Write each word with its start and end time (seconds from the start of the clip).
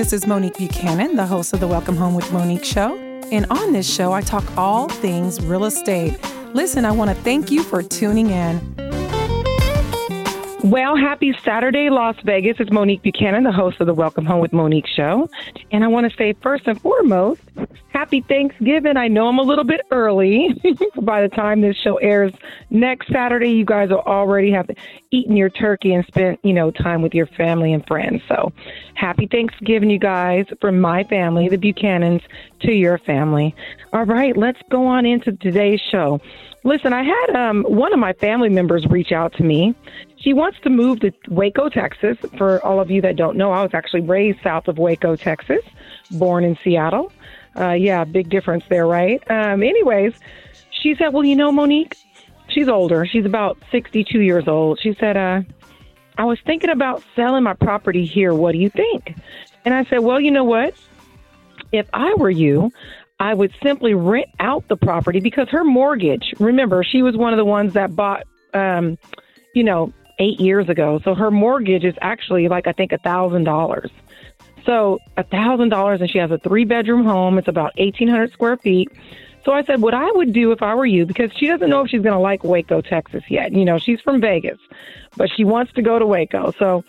This 0.00 0.14
is 0.14 0.26
Monique 0.26 0.56
Buchanan, 0.56 1.16
the 1.16 1.26
host 1.26 1.52
of 1.52 1.60
the 1.60 1.68
Welcome 1.68 1.94
Home 1.94 2.14
with 2.14 2.32
Monique 2.32 2.64
show. 2.64 2.96
And 3.30 3.44
on 3.50 3.74
this 3.74 3.86
show, 3.86 4.14
I 4.14 4.22
talk 4.22 4.42
all 4.56 4.88
things 4.88 5.44
real 5.44 5.66
estate. 5.66 6.18
Listen, 6.54 6.86
I 6.86 6.90
want 6.90 7.10
to 7.10 7.16
thank 7.22 7.50
you 7.50 7.62
for 7.62 7.82
tuning 7.82 8.30
in. 8.30 8.89
Well, 10.64 10.94
happy 10.94 11.34
Saturday, 11.42 11.88
Las 11.88 12.16
Vegas. 12.22 12.56
It's 12.58 12.70
Monique 12.70 13.02
Buchanan, 13.02 13.44
the 13.44 13.52
host 13.52 13.80
of 13.80 13.86
the 13.86 13.94
Welcome 13.94 14.26
Home 14.26 14.40
with 14.40 14.52
Monique 14.52 14.86
show. 14.86 15.26
And 15.72 15.82
I 15.82 15.86
want 15.86 16.10
to 16.10 16.14
say, 16.18 16.34
first 16.42 16.66
and 16.66 16.78
foremost, 16.78 17.40
happy 17.88 18.20
Thanksgiving. 18.20 18.98
I 18.98 19.08
know 19.08 19.28
I'm 19.28 19.38
a 19.38 19.42
little 19.42 19.64
bit 19.64 19.80
early. 19.90 20.48
By 21.00 21.22
the 21.22 21.30
time 21.30 21.62
this 21.62 21.76
show 21.76 21.96
airs 21.96 22.32
next 22.68 23.10
Saturday, 23.10 23.52
you 23.52 23.64
guys 23.64 23.88
will 23.88 24.00
already 24.00 24.52
have 24.52 24.68
eaten 25.10 25.34
your 25.34 25.48
turkey 25.48 25.94
and 25.94 26.04
spent, 26.06 26.38
you 26.42 26.52
know, 26.52 26.70
time 26.70 27.00
with 27.00 27.14
your 27.14 27.26
family 27.26 27.72
and 27.72 27.86
friends. 27.86 28.20
So 28.28 28.52
happy 28.94 29.28
Thanksgiving, 29.28 29.88
you 29.88 29.98
guys, 29.98 30.44
from 30.60 30.78
my 30.78 31.04
family, 31.04 31.48
the 31.48 31.56
Buchanans, 31.56 32.22
to 32.60 32.72
your 32.72 32.98
family. 32.98 33.54
All 33.94 34.04
right, 34.04 34.36
let's 34.36 34.60
go 34.70 34.86
on 34.86 35.06
into 35.06 35.32
today's 35.32 35.80
show. 35.90 36.20
Listen, 36.62 36.92
I 36.92 37.02
had 37.02 37.36
um, 37.36 37.62
one 37.64 37.92
of 37.92 37.98
my 37.98 38.12
family 38.14 38.50
members 38.50 38.86
reach 38.86 39.12
out 39.12 39.32
to 39.34 39.42
me. 39.42 39.74
She 40.16 40.34
wants 40.34 40.58
to 40.62 40.70
move 40.70 41.00
to 41.00 41.12
Waco, 41.28 41.70
Texas. 41.70 42.18
For 42.36 42.62
all 42.64 42.80
of 42.80 42.90
you 42.90 43.00
that 43.00 43.16
don't 43.16 43.36
know, 43.36 43.50
I 43.52 43.62
was 43.62 43.72
actually 43.72 44.02
raised 44.02 44.40
south 44.42 44.68
of 44.68 44.78
Waco, 44.78 45.16
Texas, 45.16 45.64
born 46.10 46.44
in 46.44 46.58
Seattle. 46.62 47.12
Uh, 47.58 47.72
yeah, 47.72 48.04
big 48.04 48.28
difference 48.28 48.64
there, 48.68 48.86
right? 48.86 49.22
Um, 49.30 49.62
anyways, 49.62 50.12
she 50.70 50.94
said, 50.96 51.08
Well, 51.08 51.24
you 51.24 51.34
know, 51.34 51.50
Monique, 51.50 51.96
she's 52.48 52.68
older. 52.68 53.06
She's 53.06 53.24
about 53.24 53.58
62 53.70 54.20
years 54.20 54.46
old. 54.46 54.78
She 54.80 54.94
said, 54.94 55.16
uh, 55.16 55.42
I 56.18 56.24
was 56.24 56.38
thinking 56.44 56.70
about 56.70 57.02
selling 57.16 57.42
my 57.42 57.54
property 57.54 58.04
here. 58.04 58.34
What 58.34 58.52
do 58.52 58.58
you 58.58 58.68
think? 58.68 59.14
And 59.64 59.72
I 59.72 59.84
said, 59.84 60.00
Well, 60.00 60.20
you 60.20 60.30
know 60.30 60.44
what? 60.44 60.74
If 61.72 61.88
I 61.94 62.14
were 62.14 62.30
you, 62.30 62.72
I 63.20 63.34
would 63.34 63.52
simply 63.62 63.92
rent 63.92 64.30
out 64.40 64.66
the 64.68 64.76
property 64.76 65.20
because 65.20 65.48
her 65.50 65.62
mortgage, 65.62 66.32
remember, 66.40 66.82
she 66.82 67.02
was 67.02 67.16
one 67.16 67.34
of 67.34 67.36
the 67.36 67.44
ones 67.44 67.74
that 67.74 67.94
bought, 67.94 68.26
um, 68.54 68.96
you 69.54 69.62
know, 69.62 69.92
eight 70.18 70.40
years 70.40 70.70
ago. 70.70 71.00
So 71.04 71.14
her 71.14 71.30
mortgage 71.30 71.84
is 71.84 71.94
actually 72.00 72.48
like, 72.48 72.66
I 72.66 72.72
think, 72.72 72.92
a 72.92 72.98
$1,000. 72.98 73.90
So 74.64 75.00
a 75.18 75.24
$1,000 75.24 76.00
and 76.00 76.10
she 76.10 76.18
has 76.18 76.30
a 76.30 76.38
three 76.38 76.64
bedroom 76.64 77.04
home. 77.04 77.36
It's 77.36 77.48
about 77.48 77.78
1,800 77.78 78.32
square 78.32 78.56
feet. 78.56 78.90
So 79.44 79.52
I 79.52 79.64
said, 79.64 79.82
what 79.82 79.94
I 79.94 80.10
would 80.12 80.32
do 80.32 80.52
if 80.52 80.62
I 80.62 80.74
were 80.74 80.86
you, 80.86 81.04
because 81.04 81.30
she 81.36 81.46
doesn't 81.46 81.68
know 81.68 81.82
if 81.82 81.90
she's 81.90 82.02
going 82.02 82.14
to 82.14 82.18
like 82.18 82.42
Waco, 82.42 82.80
Texas 82.80 83.24
yet. 83.28 83.52
You 83.52 83.66
know, 83.66 83.78
she's 83.78 84.00
from 84.00 84.20
Vegas, 84.20 84.58
but 85.16 85.30
she 85.34 85.44
wants 85.44 85.72
to 85.74 85.82
go 85.82 85.98
to 85.98 86.06
Waco. 86.06 86.52
So 86.58 86.84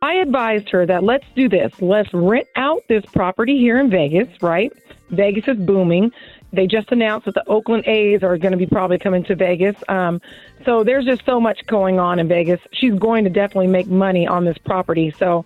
I 0.00 0.14
advised 0.14 0.68
her 0.70 0.86
that 0.86 1.02
let's 1.02 1.26
do 1.34 1.48
this. 1.48 1.72
Let's 1.80 2.12
rent 2.12 2.46
out 2.54 2.82
this 2.88 3.04
property 3.06 3.58
here 3.58 3.80
in 3.80 3.90
Vegas, 3.90 4.28
right? 4.40 4.72
Vegas 5.10 5.48
is 5.48 5.56
booming. 5.56 6.12
They 6.52 6.66
just 6.66 6.92
announced 6.92 7.26
that 7.26 7.34
the 7.34 7.46
Oakland 7.48 7.84
A's 7.86 8.22
are 8.22 8.38
going 8.38 8.52
to 8.52 8.58
be 8.58 8.66
probably 8.66 8.98
coming 8.98 9.24
to 9.24 9.34
Vegas. 9.34 9.76
Um, 9.88 10.20
so 10.64 10.84
there's 10.84 11.04
just 11.04 11.24
so 11.26 11.40
much 11.40 11.66
going 11.66 11.98
on 11.98 12.20
in 12.20 12.28
Vegas. 12.28 12.60
She's 12.72 12.94
going 12.94 13.24
to 13.24 13.30
definitely 13.30 13.66
make 13.66 13.88
money 13.88 14.26
on 14.26 14.44
this 14.44 14.56
property. 14.58 15.12
So 15.18 15.44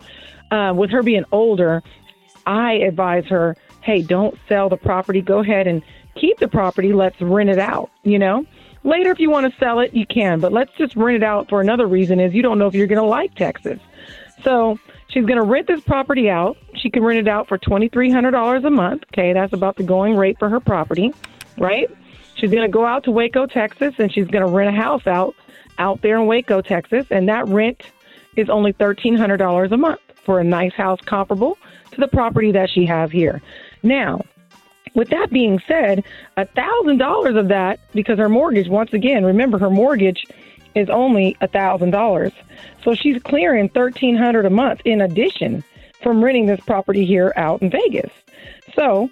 uh, 0.50 0.74
with 0.76 0.90
her 0.90 1.02
being 1.02 1.24
older, 1.32 1.82
I 2.46 2.74
advise 2.74 3.24
her, 3.26 3.56
hey, 3.80 4.02
don't 4.02 4.38
sell 4.48 4.68
the 4.68 4.76
property. 4.76 5.22
Go 5.22 5.38
ahead 5.38 5.66
and 5.66 5.82
keep 6.14 6.38
the 6.38 6.48
property. 6.48 6.92
Let's 6.92 7.20
rent 7.22 7.48
it 7.48 7.58
out, 7.58 7.90
you 8.02 8.18
know? 8.18 8.44
Later, 8.84 9.12
if 9.12 9.18
you 9.18 9.30
want 9.30 9.50
to 9.50 9.58
sell 9.58 9.78
it, 9.78 9.94
you 9.94 10.06
can, 10.06 10.40
but 10.40 10.52
let's 10.52 10.72
just 10.76 10.94
rent 10.94 11.16
it 11.16 11.22
out 11.22 11.48
for 11.48 11.60
another 11.60 11.86
reason 11.86 12.20
is 12.20 12.34
you 12.34 12.42
don't 12.42 12.58
know 12.58 12.66
if 12.66 12.74
you're 12.74 12.88
going 12.88 13.00
to 13.00 13.06
like 13.06 13.34
Texas. 13.34 13.78
So 14.44 14.78
she's 15.08 15.24
going 15.24 15.38
to 15.38 15.44
rent 15.44 15.66
this 15.66 15.80
property 15.80 16.28
out. 16.28 16.56
She 16.74 16.90
can 16.90 17.02
rent 17.02 17.18
it 17.18 17.28
out 17.28 17.48
for 17.48 17.58
$2,300 17.58 18.64
a 18.64 18.70
month. 18.70 19.04
Okay, 19.12 19.32
that's 19.32 19.52
about 19.52 19.76
the 19.76 19.82
going 19.82 20.16
rate 20.16 20.38
for 20.38 20.48
her 20.48 20.60
property, 20.60 21.12
right? 21.58 21.88
She's 22.34 22.50
going 22.50 22.62
to 22.62 22.72
go 22.72 22.84
out 22.84 23.04
to 23.04 23.10
Waco, 23.10 23.46
Texas, 23.46 23.94
and 23.98 24.12
she's 24.12 24.26
going 24.26 24.44
to 24.44 24.50
rent 24.50 24.74
a 24.74 24.80
house 24.80 25.06
out 25.06 25.34
out 25.78 26.02
there 26.02 26.18
in 26.18 26.26
Waco, 26.26 26.60
Texas, 26.60 27.06
and 27.10 27.28
that 27.28 27.48
rent 27.48 27.82
is 28.36 28.48
only 28.48 28.72
$1,300 28.74 29.72
a 29.72 29.76
month 29.76 30.00
for 30.24 30.40
a 30.40 30.44
nice 30.44 30.72
house 30.74 31.00
comparable 31.04 31.58
to 31.90 32.00
the 32.00 32.08
property 32.08 32.52
that 32.52 32.70
she 32.70 32.86
has 32.86 33.10
here. 33.10 33.42
Now, 33.82 34.22
with 34.94 35.08
that 35.10 35.30
being 35.30 35.60
said, 35.66 36.04
a 36.36 36.46
thousand 36.46 36.98
dollars 36.98 37.36
of 37.36 37.48
that, 37.48 37.80
because 37.92 38.18
her 38.18 38.28
mortgage, 38.28 38.68
once 38.68 38.92
again, 38.92 39.24
remember 39.24 39.58
her 39.58 39.70
mortgage 39.70 40.24
is 40.74 40.88
only 40.88 41.36
a 41.40 41.48
thousand 41.48 41.90
dollars, 41.90 42.32
so 42.84 42.94
she's 42.94 43.22
clearing 43.22 43.68
thirteen 43.68 44.16
hundred 44.16 44.46
a 44.46 44.50
month 44.50 44.80
in 44.84 45.00
addition 45.00 45.64
from 46.02 46.22
renting 46.22 46.46
this 46.46 46.60
property 46.60 47.04
here 47.04 47.32
out 47.36 47.62
in 47.62 47.70
Vegas. 47.70 48.10
So 48.74 49.10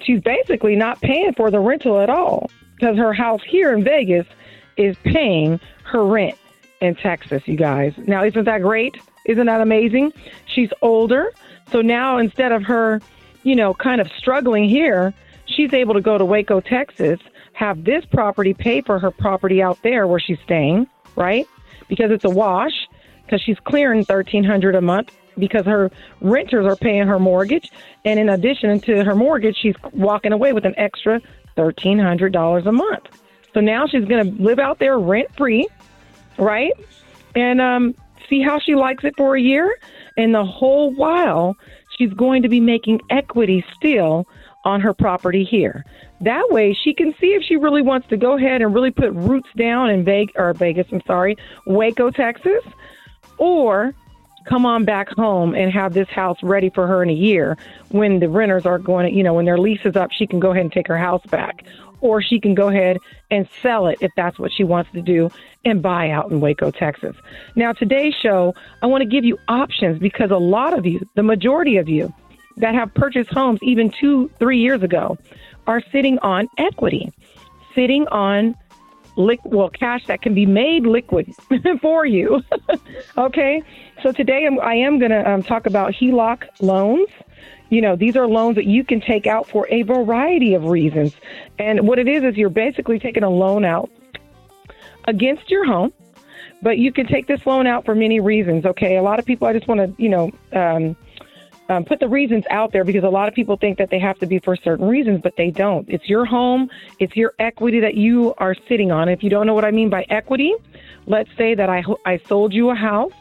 she's 0.00 0.20
basically 0.20 0.76
not 0.76 1.00
paying 1.00 1.32
for 1.34 1.50
the 1.50 1.60
rental 1.60 2.00
at 2.00 2.10
all 2.10 2.50
because 2.76 2.96
her 2.96 3.12
house 3.12 3.42
here 3.46 3.72
in 3.72 3.84
Vegas 3.84 4.26
is 4.76 4.96
paying 5.04 5.60
her 5.84 6.04
rent 6.04 6.36
in 6.80 6.94
Texas, 6.96 7.42
you 7.46 7.56
guys. 7.56 7.94
Now, 7.98 8.24
isn't 8.24 8.44
that 8.44 8.62
great? 8.62 8.96
Isn't 9.24 9.46
that 9.46 9.60
amazing? 9.60 10.12
She's 10.46 10.70
older, 10.82 11.32
so 11.70 11.80
now 11.80 12.18
instead 12.18 12.52
of 12.52 12.64
her 12.64 13.00
you 13.44 13.54
know, 13.54 13.74
kind 13.74 14.00
of 14.00 14.10
struggling 14.18 14.68
here, 14.68 15.14
she's 15.46 15.72
able 15.72 15.94
to 15.94 16.00
go 16.00 16.18
to 16.18 16.24
Waco, 16.24 16.60
Texas, 16.60 17.20
have 17.52 17.84
this 17.84 18.04
property 18.06 18.52
pay 18.52 18.80
for 18.80 18.98
her 18.98 19.12
property 19.12 19.62
out 19.62 19.78
there 19.82 20.08
where 20.08 20.18
she's 20.18 20.38
staying, 20.44 20.88
right? 21.16 21.48
Because 21.88 22.10
it's 22.10 22.24
a 22.24 22.30
wash, 22.30 22.88
because 23.24 23.40
she's 23.40 23.58
clearing 23.60 24.04
thirteen 24.04 24.44
hundred 24.44 24.74
a 24.74 24.80
month 24.80 25.10
because 25.36 25.66
her 25.66 25.90
renters 26.20 26.64
are 26.64 26.76
paying 26.76 27.06
her 27.08 27.18
mortgage, 27.18 27.72
and 28.04 28.20
in 28.20 28.28
addition 28.28 28.78
to 28.80 29.04
her 29.04 29.16
mortgage, 29.16 29.56
she's 29.60 29.74
walking 29.92 30.32
away 30.32 30.52
with 30.52 30.64
an 30.64 30.74
extra 30.76 31.20
thirteen 31.56 31.98
hundred 31.98 32.32
dollars 32.32 32.66
a 32.66 32.72
month. 32.72 33.04
So 33.52 33.60
now 33.60 33.86
she's 33.86 34.04
going 34.04 34.36
to 34.36 34.42
live 34.42 34.58
out 34.58 34.78
there 34.78 34.98
rent 34.98 35.34
free, 35.36 35.66
right? 36.38 36.72
And 37.34 37.60
um, 37.60 37.94
see 38.28 38.42
how 38.42 38.58
she 38.58 38.74
likes 38.74 39.04
it 39.04 39.14
for 39.16 39.36
a 39.36 39.40
year, 39.40 39.76
and 40.16 40.34
the 40.34 40.44
whole 40.44 40.92
while 40.92 41.56
she's 41.96 42.12
going 42.12 42.42
to 42.42 42.48
be 42.48 42.60
making 42.60 43.00
equity 43.10 43.64
still 43.76 44.26
on 44.64 44.80
her 44.80 44.94
property 44.94 45.44
here. 45.44 45.84
That 46.20 46.48
way, 46.50 46.76
she 46.82 46.94
can 46.94 47.14
see 47.20 47.28
if 47.28 47.42
she 47.42 47.56
really 47.56 47.82
wants 47.82 48.08
to 48.08 48.16
go 48.16 48.36
ahead 48.36 48.62
and 48.62 48.74
really 48.74 48.90
put 48.90 49.12
roots 49.12 49.48
down 49.56 49.90
in 49.90 50.04
Vegas, 50.04 50.34
or 50.36 50.52
Vegas, 50.54 50.86
I'm 50.90 51.02
sorry, 51.06 51.36
Waco, 51.66 52.10
Texas, 52.10 52.64
or 53.38 53.94
come 54.46 54.66
on 54.66 54.84
back 54.84 55.08
home 55.08 55.54
and 55.54 55.72
have 55.72 55.94
this 55.94 56.08
house 56.08 56.36
ready 56.42 56.70
for 56.70 56.86
her 56.86 57.02
in 57.02 57.10
a 57.10 57.14
year 57.14 57.56
when 57.90 58.20
the 58.20 58.28
renters 58.28 58.66
are 58.66 58.78
going 58.78 59.06
to, 59.06 59.12
you 59.12 59.22
know, 59.22 59.34
when 59.34 59.44
their 59.44 59.58
lease 59.58 59.80
is 59.84 59.96
up, 59.96 60.10
she 60.12 60.26
can 60.26 60.40
go 60.40 60.50
ahead 60.50 60.62
and 60.62 60.72
take 60.72 60.86
her 60.86 60.98
house 60.98 61.24
back. 61.30 61.64
Or 62.00 62.20
she 62.20 62.38
can 62.38 62.54
go 62.54 62.68
ahead 62.68 62.98
and 63.30 63.48
sell 63.62 63.86
it 63.86 63.96
if 64.02 64.10
that's 64.14 64.38
what 64.38 64.52
she 64.52 64.62
wants 64.62 64.90
to 64.92 65.00
do 65.00 65.30
and 65.64 65.80
buy 65.80 66.10
out 66.10 66.30
in 66.30 66.40
Waco, 66.40 66.70
Texas. 66.70 67.16
Now, 67.56 67.72
today's 67.72 68.12
show, 68.14 68.54
I 68.82 68.86
want 68.86 69.00
to 69.00 69.08
give 69.08 69.24
you 69.24 69.38
options 69.48 69.98
because 69.98 70.30
a 70.30 70.36
lot 70.36 70.76
of 70.76 70.84
you, 70.84 71.00
the 71.16 71.22
majority 71.22 71.78
of 71.78 71.88
you 71.88 72.12
that 72.56 72.74
have 72.74 72.92
purchased 72.94 73.30
homes 73.30 73.60
even 73.62 73.90
two, 73.90 74.30
three 74.38 74.58
years 74.58 74.82
ago, 74.82 75.18
are 75.66 75.82
sitting 75.92 76.18
on 76.20 76.48
equity, 76.58 77.12
sitting 77.74 78.06
on 78.08 78.54
liquid, 79.16 79.54
well, 79.54 79.68
cash 79.68 80.06
that 80.06 80.22
can 80.22 80.34
be 80.34 80.46
made 80.46 80.86
liquid 80.86 81.34
for 81.80 82.04
you. 82.04 82.42
okay, 83.18 83.62
so 84.02 84.12
today 84.12 84.46
I'm, 84.46 84.60
I 84.60 84.74
am 84.74 84.98
going 84.98 85.10
to 85.10 85.30
um, 85.30 85.42
talk 85.42 85.66
about 85.66 85.92
HELOC 85.92 86.44
loans. 86.60 87.08
You 87.70 87.80
know, 87.80 87.96
these 87.96 88.16
are 88.16 88.28
loans 88.28 88.56
that 88.56 88.66
you 88.66 88.84
can 88.84 89.00
take 89.00 89.26
out 89.26 89.48
for 89.48 89.66
a 89.70 89.82
variety 89.82 90.54
of 90.54 90.64
reasons. 90.64 91.14
And 91.58 91.86
what 91.88 91.98
it 91.98 92.08
is, 92.08 92.22
is 92.22 92.36
you're 92.36 92.50
basically 92.50 92.98
taking 92.98 93.22
a 93.22 93.30
loan 93.30 93.64
out 93.64 93.90
against 95.06 95.50
your 95.50 95.64
home, 95.64 95.92
but 96.62 96.78
you 96.78 96.92
can 96.92 97.06
take 97.06 97.26
this 97.26 97.44
loan 97.46 97.66
out 97.66 97.84
for 97.84 97.94
many 97.94 98.20
reasons. 98.20 98.64
Okay, 98.64 98.96
a 98.96 99.02
lot 99.02 99.18
of 99.18 99.24
people, 99.24 99.46
I 99.46 99.52
just 99.52 99.66
want 99.66 99.80
to, 99.80 100.02
you 100.02 100.08
know, 100.08 100.30
um, 100.52 100.96
um, 101.68 101.84
put 101.84 102.00
the 102.00 102.08
reasons 102.08 102.44
out 102.50 102.72
there 102.72 102.84
because 102.84 103.04
a 103.04 103.08
lot 103.08 103.28
of 103.28 103.34
people 103.34 103.56
think 103.56 103.78
that 103.78 103.90
they 103.90 103.98
have 103.98 104.18
to 104.18 104.26
be 104.26 104.38
for 104.38 104.56
certain 104.56 104.86
reasons, 104.86 105.20
but 105.22 105.34
they 105.36 105.50
don't. 105.50 105.88
It's 105.88 106.08
your 106.08 106.24
home, 106.24 106.70
it's 106.98 107.16
your 107.16 107.32
equity 107.38 107.80
that 107.80 107.94
you 107.94 108.34
are 108.38 108.54
sitting 108.68 108.92
on. 108.92 109.08
If 109.08 109.22
you 109.22 109.30
don't 109.30 109.46
know 109.46 109.54
what 109.54 109.64
I 109.64 109.70
mean 109.70 109.88
by 109.88 110.04
equity, 110.10 110.54
let's 111.06 111.30
say 111.36 111.54
that 111.54 111.68
I 111.68 111.82
I 112.04 112.18
sold 112.18 112.52
you 112.52 112.70
a 112.70 112.74
house 112.74 113.12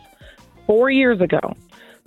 four 0.65 0.89
years 0.89 1.21
ago. 1.21 1.55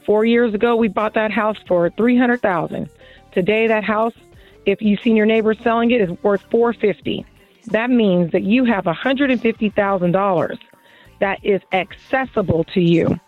Four 0.05 0.25
years 0.25 0.55
ago, 0.55 0.77
we 0.77 0.89
bought 0.89 1.15
that 1.15 1.33
house 1.33 1.57
for 1.67 1.91
three 1.91 2.17
hundred 2.17 2.43
thousand. 2.43 2.91
Today, 3.33 3.67
that 3.67 3.85
house, 3.85 4.15
if 4.67 4.81
you've 4.81 5.01
seen 5.01 5.17
your 5.17 5.27
neighbor 5.27 5.55
selling 5.55 5.91
it, 5.91 6.01
is 6.01 6.11
worth 6.23 6.43
four 6.51 6.73
fifty. 6.73 7.25
That 7.67 7.91
means 7.91 8.31
that 8.33 8.43
you 8.43 8.65
have 8.65 8.85
hundred 8.85 9.31
and 9.31 9.41
fifty 9.41 9.71
thousand 9.71 10.13
dollars 10.13 10.59
that 11.19 11.43
is 11.43 11.63
accessible 11.73 12.65
to 12.65 12.81
you 12.81 13.19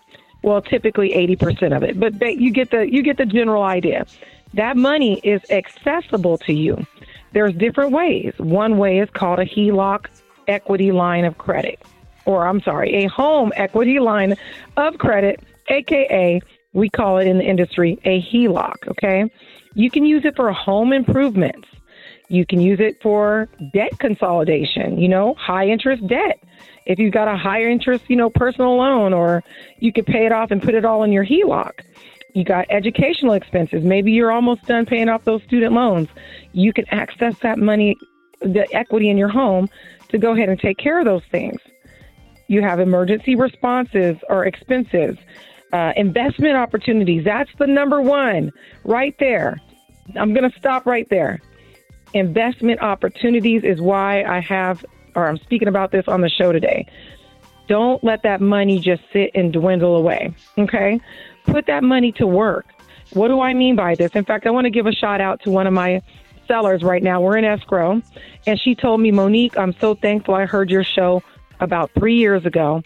well 0.48 0.62
typically 0.62 1.10
80% 1.10 1.76
of 1.76 1.82
it 1.82 2.00
but 2.00 2.38
you 2.38 2.50
get 2.50 2.70
the 2.70 2.90
you 2.90 3.02
get 3.02 3.18
the 3.18 3.26
general 3.26 3.62
idea. 3.62 4.06
That 4.54 4.76
money 4.78 5.20
is 5.22 5.42
accessible 5.50 6.38
to 6.38 6.54
you. 6.54 6.86
There's 7.32 7.52
different 7.52 7.92
ways. 7.92 8.32
One 8.38 8.78
way 8.78 8.98
is 8.98 9.10
called 9.10 9.40
a 9.40 9.44
HELOC 9.44 10.06
equity 10.48 10.90
line 10.90 11.26
of 11.26 11.36
credit 11.36 11.78
or 12.24 12.46
I'm 12.46 12.62
sorry 12.62 13.04
a 13.04 13.08
home 13.08 13.52
equity 13.56 13.98
line 13.98 14.34
of 14.78 14.96
credit 14.98 15.40
aka 15.68 16.40
we 16.72 16.88
call 16.88 17.18
it 17.18 17.26
in 17.26 17.38
the 17.38 17.44
industry 17.44 17.98
a 18.04 18.22
HELOC 18.22 18.88
okay? 18.88 19.30
You 19.74 19.90
can 19.90 20.06
use 20.06 20.24
it 20.24 20.34
for 20.34 20.50
home 20.50 20.92
improvements 20.94 21.68
you 22.28 22.46
can 22.46 22.60
use 22.60 22.80
it 22.80 23.00
for 23.02 23.48
debt 23.72 23.98
consolidation 23.98 24.98
you 24.98 25.08
know 25.08 25.34
high 25.34 25.66
interest 25.66 26.06
debt 26.06 26.38
if 26.88 26.98
you've 26.98 27.12
got 27.12 27.28
a 27.28 27.36
higher 27.36 27.68
interest, 27.68 28.04
you 28.08 28.16
know, 28.16 28.30
personal 28.30 28.76
loan, 28.76 29.12
or 29.12 29.44
you 29.78 29.92
could 29.92 30.06
pay 30.06 30.24
it 30.24 30.32
off 30.32 30.50
and 30.50 30.62
put 30.62 30.74
it 30.74 30.86
all 30.86 31.04
in 31.04 31.12
your 31.12 31.24
HELOC. 31.24 31.72
You 32.34 32.44
got 32.44 32.66
educational 32.70 33.34
expenses. 33.34 33.84
Maybe 33.84 34.12
you're 34.12 34.32
almost 34.32 34.62
done 34.64 34.86
paying 34.86 35.08
off 35.08 35.24
those 35.24 35.42
student 35.42 35.74
loans. 35.74 36.08
You 36.52 36.72
can 36.72 36.86
access 36.90 37.38
that 37.40 37.58
money, 37.58 37.96
the 38.40 38.66
equity 38.74 39.10
in 39.10 39.18
your 39.18 39.28
home, 39.28 39.68
to 40.08 40.18
go 40.18 40.32
ahead 40.32 40.48
and 40.48 40.58
take 40.58 40.78
care 40.78 40.98
of 40.98 41.04
those 41.04 41.24
things. 41.30 41.60
You 42.46 42.62
have 42.62 42.80
emergency 42.80 43.34
responses 43.34 44.16
or 44.30 44.46
expenses, 44.46 45.18
uh, 45.74 45.92
investment 45.94 46.56
opportunities. 46.56 47.24
That's 47.24 47.50
the 47.58 47.66
number 47.66 48.00
one 48.00 48.50
right 48.84 49.14
there. 49.18 49.60
I'm 50.16 50.32
going 50.32 50.50
to 50.50 50.58
stop 50.58 50.86
right 50.86 51.06
there. 51.10 51.42
Investment 52.14 52.80
opportunities 52.80 53.62
is 53.64 53.80
why 53.80 54.22
I 54.22 54.40
have 54.40 54.84
or 55.14 55.26
I'm 55.26 55.38
speaking 55.38 55.68
about 55.68 55.90
this 55.90 56.06
on 56.06 56.20
the 56.20 56.28
show 56.28 56.52
today. 56.52 56.86
Don't 57.66 58.02
let 58.02 58.22
that 58.22 58.40
money 58.40 58.78
just 58.78 59.02
sit 59.12 59.30
and 59.34 59.52
dwindle 59.52 59.96
away. 59.96 60.34
Okay? 60.56 61.00
Put 61.44 61.66
that 61.66 61.82
money 61.82 62.12
to 62.12 62.26
work. 62.26 62.66
What 63.12 63.28
do 63.28 63.40
I 63.40 63.52
mean 63.52 63.76
by 63.76 63.94
this? 63.94 64.12
In 64.14 64.24
fact, 64.24 64.46
I 64.46 64.50
want 64.50 64.66
to 64.66 64.70
give 64.70 64.86
a 64.86 64.92
shout 64.92 65.20
out 65.20 65.42
to 65.42 65.50
one 65.50 65.66
of 65.66 65.72
my 65.72 66.02
sellers 66.46 66.82
right 66.82 67.02
now. 67.02 67.20
We're 67.20 67.36
in 67.36 67.44
escrow. 67.44 68.00
And 68.46 68.60
she 68.60 68.74
told 68.74 69.00
me, 69.00 69.10
Monique, 69.10 69.58
I'm 69.58 69.74
so 69.80 69.94
thankful 69.94 70.34
I 70.34 70.46
heard 70.46 70.70
your 70.70 70.84
show 70.84 71.22
about 71.60 71.90
three 71.92 72.16
years 72.16 72.46
ago. 72.46 72.82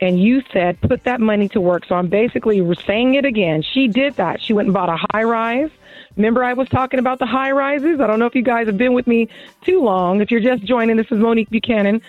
And 0.00 0.20
you 0.20 0.42
said, 0.52 0.80
put 0.80 1.04
that 1.04 1.20
money 1.20 1.48
to 1.50 1.60
work. 1.60 1.84
So 1.86 1.94
I'm 1.94 2.08
basically 2.08 2.62
saying 2.86 3.14
it 3.14 3.24
again. 3.24 3.62
She 3.62 3.88
did 3.88 4.14
that. 4.14 4.40
She 4.40 4.52
went 4.52 4.66
and 4.66 4.74
bought 4.74 4.88
a 4.88 4.98
high 5.12 5.24
rise 5.24 5.70
Remember, 6.16 6.44
I 6.44 6.52
was 6.52 6.68
talking 6.68 7.00
about 7.00 7.18
the 7.18 7.26
high 7.26 7.50
rises? 7.50 8.00
I 8.00 8.06
don't 8.06 8.20
know 8.20 8.26
if 8.26 8.36
you 8.36 8.42
guys 8.42 8.66
have 8.66 8.78
been 8.78 8.92
with 8.92 9.06
me 9.06 9.28
too 9.62 9.82
long. 9.82 10.20
If 10.20 10.30
you're 10.30 10.40
just 10.40 10.62
joining, 10.62 10.96
this 10.96 11.08
is 11.10 11.18
Monique 11.18 11.50
Buchanan 11.50 12.00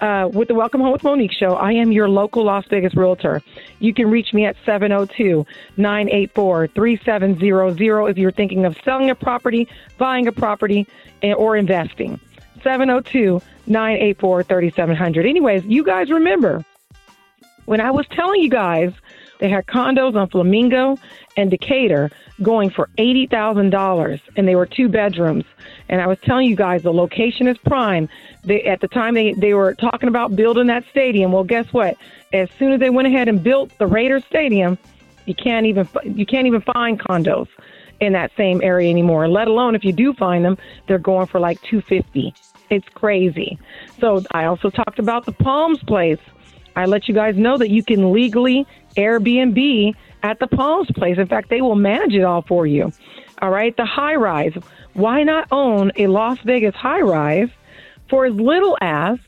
uh, 0.00 0.28
with 0.30 0.48
the 0.48 0.54
Welcome 0.54 0.82
Home 0.82 0.92
with 0.92 1.02
Monique 1.02 1.32
show. 1.32 1.54
I 1.54 1.72
am 1.72 1.90
your 1.90 2.08
local 2.08 2.44
Las 2.44 2.66
Vegas 2.68 2.94
realtor. 2.94 3.42
You 3.78 3.94
can 3.94 4.10
reach 4.10 4.34
me 4.34 4.44
at 4.44 4.56
702 4.66 5.46
984 5.78 6.66
3700 6.68 8.10
if 8.10 8.18
you're 8.18 8.32
thinking 8.32 8.66
of 8.66 8.76
selling 8.84 9.08
a 9.08 9.14
property, 9.14 9.66
buying 9.96 10.26
a 10.26 10.32
property, 10.32 10.86
or 11.22 11.56
investing. 11.56 12.20
702 12.62 13.40
984 13.66 14.42
3700. 14.42 15.26
Anyways, 15.26 15.64
you 15.64 15.84
guys 15.84 16.10
remember 16.10 16.62
when 17.64 17.80
I 17.80 17.90
was 17.90 18.06
telling 18.08 18.42
you 18.42 18.50
guys 18.50 18.92
they 19.44 19.50
had 19.50 19.66
condos 19.66 20.16
on 20.16 20.26
Flamingo 20.30 20.96
and 21.36 21.50
Decatur 21.50 22.10
going 22.40 22.70
for 22.70 22.88
$80,000 22.96 24.20
and 24.36 24.48
they 24.48 24.56
were 24.56 24.64
two 24.64 24.88
bedrooms. 24.88 25.44
And 25.90 26.00
I 26.00 26.06
was 26.06 26.18
telling 26.20 26.48
you 26.48 26.56
guys 26.56 26.82
the 26.82 26.94
location 26.94 27.46
is 27.46 27.58
prime. 27.58 28.08
They, 28.42 28.62
at 28.62 28.80
the 28.80 28.88
time 28.88 29.12
they, 29.12 29.34
they 29.34 29.52
were 29.52 29.74
talking 29.74 30.08
about 30.08 30.34
building 30.34 30.68
that 30.68 30.84
stadium. 30.90 31.30
Well, 31.30 31.44
guess 31.44 31.70
what? 31.74 31.98
As 32.32 32.48
soon 32.58 32.72
as 32.72 32.80
they 32.80 32.88
went 32.88 33.06
ahead 33.06 33.28
and 33.28 33.42
built 33.42 33.76
the 33.76 33.86
Raiders 33.86 34.24
stadium, 34.24 34.78
you 35.26 35.34
can't 35.34 35.66
even 35.66 35.86
you 36.04 36.24
can't 36.24 36.46
even 36.46 36.62
find 36.62 36.98
condos 36.98 37.48
in 38.00 38.14
that 38.14 38.30
same 38.38 38.62
area 38.62 38.88
anymore. 38.88 39.28
Let 39.28 39.48
alone 39.48 39.74
if 39.74 39.84
you 39.84 39.92
do 39.92 40.14
find 40.14 40.42
them, 40.42 40.56
they're 40.88 40.96
going 40.96 41.26
for 41.26 41.38
like 41.38 41.60
250. 41.60 42.32
It's 42.70 42.88
crazy. 42.94 43.58
So 44.00 44.22
I 44.30 44.46
also 44.46 44.70
talked 44.70 44.98
about 44.98 45.26
the 45.26 45.32
Palms 45.32 45.82
place. 45.82 46.18
I 46.76 46.86
let 46.86 47.08
you 47.08 47.14
guys 47.14 47.36
know 47.36 47.56
that 47.58 47.70
you 47.70 47.82
can 47.82 48.12
legally 48.12 48.66
Airbnb 48.96 49.94
at 50.22 50.38
the 50.38 50.46
Palms 50.46 50.90
place. 50.92 51.18
In 51.18 51.26
fact, 51.26 51.50
they 51.50 51.60
will 51.60 51.74
manage 51.74 52.14
it 52.14 52.24
all 52.24 52.42
for 52.42 52.66
you. 52.66 52.92
All 53.40 53.50
right, 53.50 53.76
the 53.76 53.84
high 53.84 54.14
rise. 54.14 54.52
Why 54.94 55.22
not 55.22 55.48
own 55.50 55.92
a 55.96 56.06
Las 56.06 56.38
Vegas 56.44 56.74
high 56.74 57.00
rise 57.00 57.48
for 58.08 58.26
as 58.26 58.34
little 58.34 58.78
as 58.80 59.18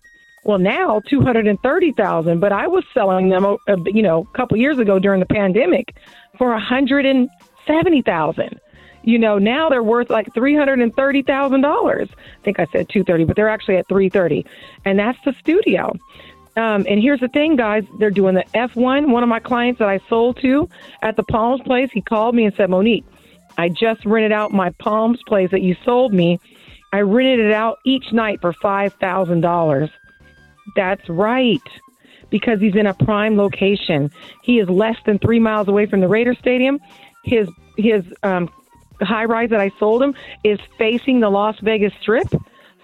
well 0.44 0.58
now 0.58 1.00
230,000, 1.08 2.40
but 2.40 2.52
I 2.52 2.68
was 2.68 2.84
selling 2.94 3.28
them 3.28 3.44
uh, 3.44 3.56
you 3.86 4.02
know, 4.02 4.26
a 4.32 4.36
couple 4.36 4.56
years 4.56 4.78
ago 4.78 4.98
during 4.98 5.20
the 5.20 5.26
pandemic 5.26 5.96
for 6.38 6.50
170,000. 6.50 8.60
You 9.02 9.18
know, 9.18 9.38
now 9.38 9.68
they're 9.68 9.82
worth 9.82 10.10
like 10.10 10.26
$330,000. 10.34 12.02
I 12.02 12.06
think 12.42 12.58
I 12.58 12.66
said 12.66 12.88
230, 12.88 13.24
but 13.24 13.36
they're 13.36 13.48
actually 13.48 13.76
at 13.76 13.88
330. 13.88 14.44
And 14.84 14.98
that's 14.98 15.18
the 15.24 15.32
studio. 15.40 15.92
Um, 16.56 16.86
and 16.88 17.00
here's 17.00 17.20
the 17.20 17.28
thing, 17.28 17.56
guys. 17.56 17.84
They're 17.98 18.10
doing 18.10 18.34
the 18.34 18.44
F1. 18.54 19.10
One 19.10 19.22
of 19.22 19.28
my 19.28 19.40
clients 19.40 19.78
that 19.78 19.88
I 19.88 20.00
sold 20.08 20.38
to 20.40 20.68
at 21.02 21.16
the 21.16 21.22
Palms 21.22 21.60
place, 21.62 21.90
he 21.92 22.00
called 22.00 22.34
me 22.34 22.46
and 22.46 22.54
said, 22.56 22.70
Monique, 22.70 23.04
I 23.58 23.68
just 23.68 24.04
rented 24.06 24.32
out 24.32 24.52
my 24.52 24.70
Palms 24.70 25.20
place 25.26 25.50
that 25.50 25.60
you 25.60 25.76
sold 25.84 26.14
me. 26.14 26.40
I 26.92 27.00
rented 27.00 27.40
it 27.40 27.52
out 27.52 27.78
each 27.84 28.10
night 28.12 28.40
for 28.40 28.54
$5,000. 28.54 29.90
That's 30.74 31.08
right. 31.08 31.60
Because 32.30 32.58
he's 32.60 32.74
in 32.74 32.86
a 32.86 32.94
prime 32.94 33.36
location. 33.36 34.10
He 34.42 34.58
is 34.58 34.68
less 34.68 34.96
than 35.04 35.18
three 35.18 35.38
miles 35.38 35.68
away 35.68 35.86
from 35.86 36.00
the 36.00 36.08
Raider 36.08 36.34
Stadium. 36.34 36.80
His 37.24 37.48
his 37.76 38.04
um, 38.22 38.50
high 39.00 39.26
rise 39.26 39.50
that 39.50 39.60
I 39.60 39.70
sold 39.78 40.02
him 40.02 40.14
is 40.42 40.58
facing 40.78 41.20
the 41.20 41.28
Las 41.28 41.56
Vegas 41.60 41.92
Strip. 42.00 42.26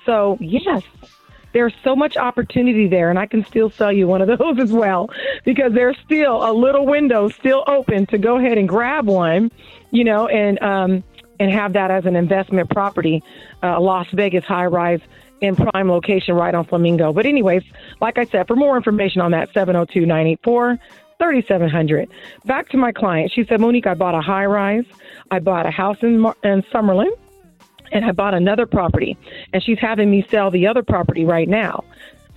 So 0.07 0.37
yes, 0.41 0.83
there's 1.53 1.75
so 1.85 1.95
much 1.95 2.17
opportunity 2.17 2.89
there, 2.89 3.11
and 3.11 3.19
I 3.19 3.27
can 3.27 3.45
still 3.45 3.71
sell 3.71 3.93
you 3.93 4.07
one 4.07 4.23
of 4.23 4.39
those 4.39 4.59
as 4.59 4.73
well 4.73 5.11
because 5.45 5.73
there's 5.73 5.97
still 6.05 6.49
a 6.49 6.53
little 6.53 6.87
window 6.87 7.29
still 7.29 7.65
open 7.67 8.07
to 8.07 8.19
go 8.19 8.39
ahead 8.39 8.59
and 8.59 8.69
grab 8.69 9.07
one, 9.07 9.51
you 9.91 10.05
know, 10.05 10.29
and 10.29 10.61
um, 10.63 11.05
and 11.39 11.51
have 11.51 11.73
that 11.73 11.91
as 11.91 12.07
an 12.07 12.17
investment 12.17 12.71
property, 12.71 13.23
uh, 13.63 13.81
Las 13.81 14.07
Vegas 14.13 14.45
high 14.45 14.67
rise 14.67 15.01
in 15.41 15.57
prime 15.57 15.91
location 15.91 16.37
right 16.37 16.55
on 16.55 16.65
Flamingo. 16.65 17.13
But 17.13 17.27
anyways, 17.27 17.65
like 18.01 18.17
I 18.17 18.25
said, 18.27 18.47
for 18.47 18.55
more 18.55 18.77
information 18.77 19.21
on 19.21 19.33
that, 19.33 19.53
702 19.53 20.07
984 20.07 20.79
3700. 21.19 22.09
Back 22.45 22.69
to 22.71 22.77
my 22.77 22.93
client. 22.93 23.33
She 23.33 23.45
said, 23.45 23.61
Monique, 23.61 23.87
I 23.87 23.95
bought 23.95 24.15
a 24.15 24.21
high 24.21 24.47
rise. 24.47 24.85
I 25.31 25.39
bought 25.39 25.67
a 25.67 25.71
house 25.71 25.99
in, 26.03 26.25
in 26.43 26.63
Summerlin 26.73 27.11
and 27.93 28.05
I 28.05 28.13
bought 28.13 28.35
another 28.35 28.67
property, 28.67 29.17
and 29.53 29.63
she's 29.63 29.79
having 29.79 30.11
me 30.11 30.27
sell 30.31 30.51
the 30.51 30.67
other 30.67 30.83
property 30.83 31.25
right 31.25 31.49
now. 31.49 31.85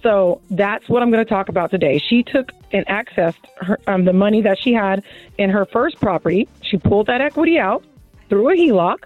So 0.03 0.41
that's 0.51 0.87
what 0.87 1.01
I'm 1.01 1.09
going 1.09 1.25
to 1.25 1.29
talk 1.29 1.49
about 1.49 1.71
today. 1.71 1.97
She 1.97 2.21
took 2.21 2.51
and 2.71 2.85
accessed 2.85 3.43
her, 3.57 3.79
um, 3.87 4.05
the 4.05 4.13
money 4.13 4.41
that 4.41 4.59
she 4.59 4.73
had 4.73 5.03
in 5.39 5.49
her 5.49 5.65
first 5.65 5.99
property. 5.99 6.47
She 6.61 6.77
pulled 6.77 7.07
that 7.07 7.21
equity 7.21 7.57
out 7.57 7.83
through 8.29 8.49
a 8.49 8.55
HELOC, 8.55 9.03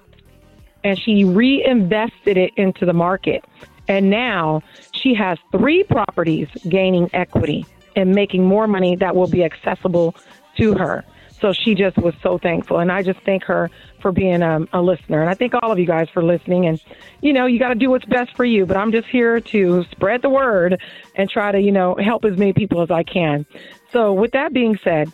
and 0.83 0.99
she 0.99 1.23
reinvested 1.23 2.37
it 2.37 2.51
into 2.57 2.85
the 2.85 2.93
market. 2.93 3.45
And 3.87 4.09
now 4.09 4.61
she 4.93 5.13
has 5.13 5.37
three 5.51 5.83
properties 5.83 6.47
gaining 6.67 7.09
equity 7.13 7.65
and 7.95 8.13
making 8.13 8.45
more 8.45 8.67
money 8.67 8.95
that 8.97 9.15
will 9.15 9.27
be 9.27 9.43
accessible 9.43 10.15
to 10.57 10.73
her. 10.73 11.05
So 11.41 11.53
she 11.53 11.73
just 11.73 11.97
was 11.97 12.13
so 12.21 12.37
thankful. 12.37 12.79
And 12.79 12.91
I 12.91 13.01
just 13.01 13.19
thank 13.21 13.43
her 13.45 13.69
for 14.01 14.11
being 14.11 14.41
um, 14.43 14.67
a 14.73 14.81
listener. 14.81 15.21
And 15.21 15.29
I 15.29 15.33
thank 15.33 15.53
all 15.53 15.71
of 15.71 15.79
you 15.79 15.85
guys 15.85 16.09
for 16.13 16.23
listening. 16.23 16.65
And, 16.65 16.81
you 17.21 17.31
know, 17.31 17.45
you 17.45 17.59
got 17.59 17.69
to 17.69 17.75
do 17.75 17.89
what's 17.89 18.05
best 18.05 18.35
for 18.35 18.45
you. 18.45 18.65
But 18.65 18.77
I'm 18.77 18.91
just 18.91 19.07
here 19.07 19.39
to 19.39 19.85
spread 19.91 20.21
the 20.21 20.29
word 20.29 20.81
and 21.15 21.29
try 21.29 21.51
to, 21.51 21.59
you 21.59 21.71
know, 21.71 21.95
help 21.95 22.25
as 22.25 22.37
many 22.37 22.53
people 22.53 22.81
as 22.81 22.91
I 22.91 23.03
can. 23.03 23.45
So, 23.91 24.13
with 24.13 24.31
that 24.31 24.53
being 24.53 24.77
said, 24.83 25.11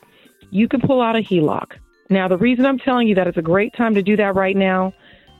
you 0.49 0.67
can 0.67 0.81
pull 0.81 1.01
out 1.01 1.15
a 1.15 1.19
HELOC. 1.19 1.73
Now, 2.09 2.27
the 2.27 2.37
reason 2.37 2.65
I'm 2.65 2.79
telling 2.79 3.07
you 3.07 3.15
that 3.15 3.27
it's 3.27 3.37
a 3.37 3.41
great 3.41 3.73
time 3.73 3.95
to 3.95 4.03
do 4.03 4.15
that 4.17 4.35
right 4.35 4.55
now, 4.55 4.93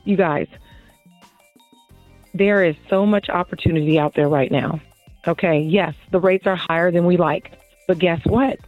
you 0.04 0.18
guys, 0.18 0.48
there 2.34 2.64
is 2.64 2.76
so 2.90 3.06
much 3.06 3.30
opportunity 3.30 4.00
out 4.00 4.14
there 4.16 4.28
right 4.28 4.52
now. 4.52 4.82
Okay, 5.28 5.60
yes, 5.60 5.94
the 6.12 6.20
rates 6.20 6.46
are 6.46 6.56
higher 6.56 6.92
than 6.92 7.06
we 7.06 7.18
like. 7.18 7.52
But 7.88 8.00
guess 8.00 8.20
what? 8.26 8.60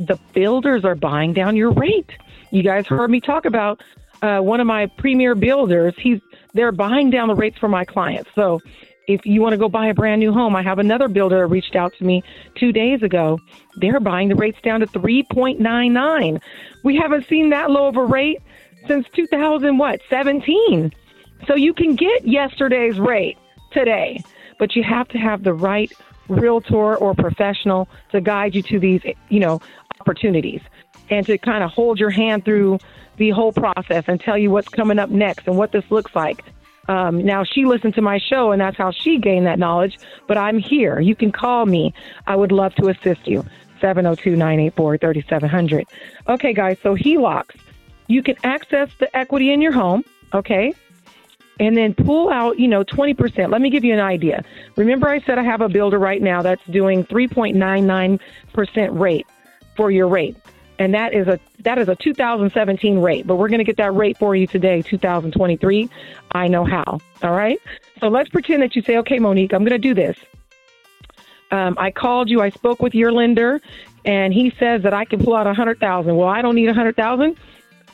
The 0.00 0.18
builders 0.32 0.84
are 0.84 0.94
buying 0.94 1.32
down 1.32 1.56
your 1.56 1.70
rate. 1.70 2.10
You 2.50 2.62
guys 2.62 2.86
heard 2.86 3.10
me 3.10 3.20
talk 3.20 3.44
about 3.44 3.82
uh, 4.22 4.40
one 4.40 4.60
of 4.60 4.66
my 4.66 4.86
premier 4.86 5.34
builders. 5.34 5.94
He's 5.98 6.20
they're 6.54 6.72
buying 6.72 7.10
down 7.10 7.28
the 7.28 7.34
rates 7.34 7.58
for 7.58 7.68
my 7.68 7.84
clients. 7.84 8.30
So 8.34 8.60
if 9.06 9.24
you 9.24 9.40
want 9.40 9.52
to 9.52 9.56
go 9.56 9.68
buy 9.68 9.86
a 9.86 9.94
brand 9.94 10.20
new 10.20 10.32
home, 10.32 10.56
I 10.56 10.62
have 10.62 10.78
another 10.78 11.08
builder 11.08 11.46
reached 11.46 11.76
out 11.76 11.92
to 11.98 12.04
me 12.04 12.22
two 12.56 12.72
days 12.72 13.02
ago. 13.02 13.38
They're 13.76 14.00
buying 14.00 14.28
the 14.28 14.34
rates 14.34 14.58
down 14.62 14.80
to 14.80 14.86
3.99. 14.86 16.40
We 16.82 16.96
haven't 16.96 17.28
seen 17.28 17.50
that 17.50 17.70
low 17.70 17.88
of 17.88 17.96
a 17.96 18.04
rate 18.04 18.40
since 18.88 19.06
2000 19.14 19.78
what 19.78 20.00
17. 20.08 20.92
So 21.46 21.54
you 21.54 21.72
can 21.72 21.94
get 21.94 22.26
yesterday's 22.26 22.98
rate 22.98 23.38
today, 23.72 24.22
but 24.58 24.74
you 24.74 24.82
have 24.82 25.08
to 25.08 25.18
have 25.18 25.44
the 25.44 25.54
right 25.54 25.92
realtor 26.28 26.96
or 26.96 27.14
professional 27.14 27.88
to 28.12 28.20
guide 28.20 28.54
you 28.54 28.62
to 28.62 28.78
these, 28.78 29.02
you 29.28 29.40
know, 29.40 29.60
opportunities 30.00 30.60
and 31.10 31.26
to 31.26 31.36
kind 31.38 31.62
of 31.62 31.70
hold 31.70 31.98
your 31.98 32.10
hand 32.10 32.44
through 32.44 32.78
the 33.16 33.30
whole 33.30 33.52
process 33.52 34.04
and 34.08 34.20
tell 34.20 34.38
you 34.38 34.50
what's 34.50 34.68
coming 34.68 34.98
up 34.98 35.10
next 35.10 35.46
and 35.46 35.56
what 35.56 35.70
this 35.72 35.84
looks 35.90 36.14
like. 36.14 36.44
Um, 36.88 37.24
now 37.24 37.44
she 37.44 37.66
listened 37.66 37.94
to 37.94 38.02
my 38.02 38.18
show 38.18 38.52
and 38.52 38.60
that's 38.60 38.76
how 38.76 38.90
she 38.90 39.18
gained 39.18 39.46
that 39.46 39.58
knowledge. 39.58 39.98
But 40.26 40.36
I'm 40.38 40.58
here. 40.58 41.00
You 41.00 41.14
can 41.14 41.30
call 41.30 41.66
me. 41.66 41.94
I 42.26 42.34
would 42.34 42.50
love 42.50 42.74
to 42.76 42.88
assist 42.88 43.28
you. 43.28 43.44
702-984-3700. 43.80 45.84
Okay, 46.28 46.52
guys. 46.52 46.76
So 46.82 46.96
HELOCs. 46.96 47.56
You 48.08 48.22
can 48.22 48.36
access 48.42 48.90
the 48.98 49.16
equity 49.16 49.52
in 49.52 49.62
your 49.62 49.72
home. 49.72 50.04
Okay. 50.34 50.74
And 51.60 51.76
then 51.76 51.94
pull 51.94 52.30
out, 52.30 52.58
you 52.58 52.66
know, 52.68 52.82
20%. 52.84 53.50
Let 53.50 53.60
me 53.60 53.70
give 53.70 53.84
you 53.84 53.92
an 53.92 54.00
idea. 54.00 54.42
Remember 54.76 55.08
I 55.08 55.20
said 55.20 55.38
I 55.38 55.44
have 55.44 55.60
a 55.60 55.68
builder 55.68 55.98
right 55.98 56.22
now 56.22 56.42
that's 56.42 56.64
doing 56.70 57.04
3.99% 57.04 58.98
rate 58.98 59.26
for 59.80 59.90
your 59.90 60.08
rate 60.08 60.36
and 60.78 60.92
that 60.92 61.14
is 61.14 61.26
a 61.26 61.40
that 61.60 61.78
is 61.78 61.88
a 61.88 61.96
2017 61.96 62.98
rate. 62.98 63.26
But 63.26 63.36
we're 63.36 63.48
going 63.48 63.60
to 63.60 63.64
get 63.64 63.78
that 63.78 63.94
rate 63.94 64.18
for 64.18 64.36
you 64.36 64.46
today, 64.46 64.82
2023. 64.82 65.88
I 66.32 66.48
know 66.48 66.66
how. 66.66 67.00
All 67.22 67.30
right. 67.32 67.58
So 67.98 68.08
let's 68.08 68.28
pretend 68.28 68.62
that 68.62 68.76
you 68.76 68.82
say, 68.82 68.98
okay, 68.98 69.18
Monique, 69.18 69.54
I'm 69.54 69.60
going 69.60 69.72
to 69.72 69.78
do 69.78 69.94
this. 69.94 70.18
Um, 71.50 71.76
I 71.78 71.90
called 71.90 72.28
you. 72.28 72.42
I 72.42 72.50
spoke 72.50 72.82
with 72.82 72.94
your 72.94 73.10
lender, 73.10 73.58
and 74.04 74.34
he 74.34 74.52
says 74.58 74.82
that 74.82 74.92
I 74.92 75.06
can 75.06 75.24
pull 75.24 75.34
out 75.34 75.46
a 75.46 75.54
hundred 75.54 75.80
thousand. 75.80 76.16
Well, 76.16 76.28
I 76.28 76.42
don't 76.42 76.56
need 76.56 76.68
a 76.68 76.74
hundred 76.74 76.96
thousand. 76.96 77.38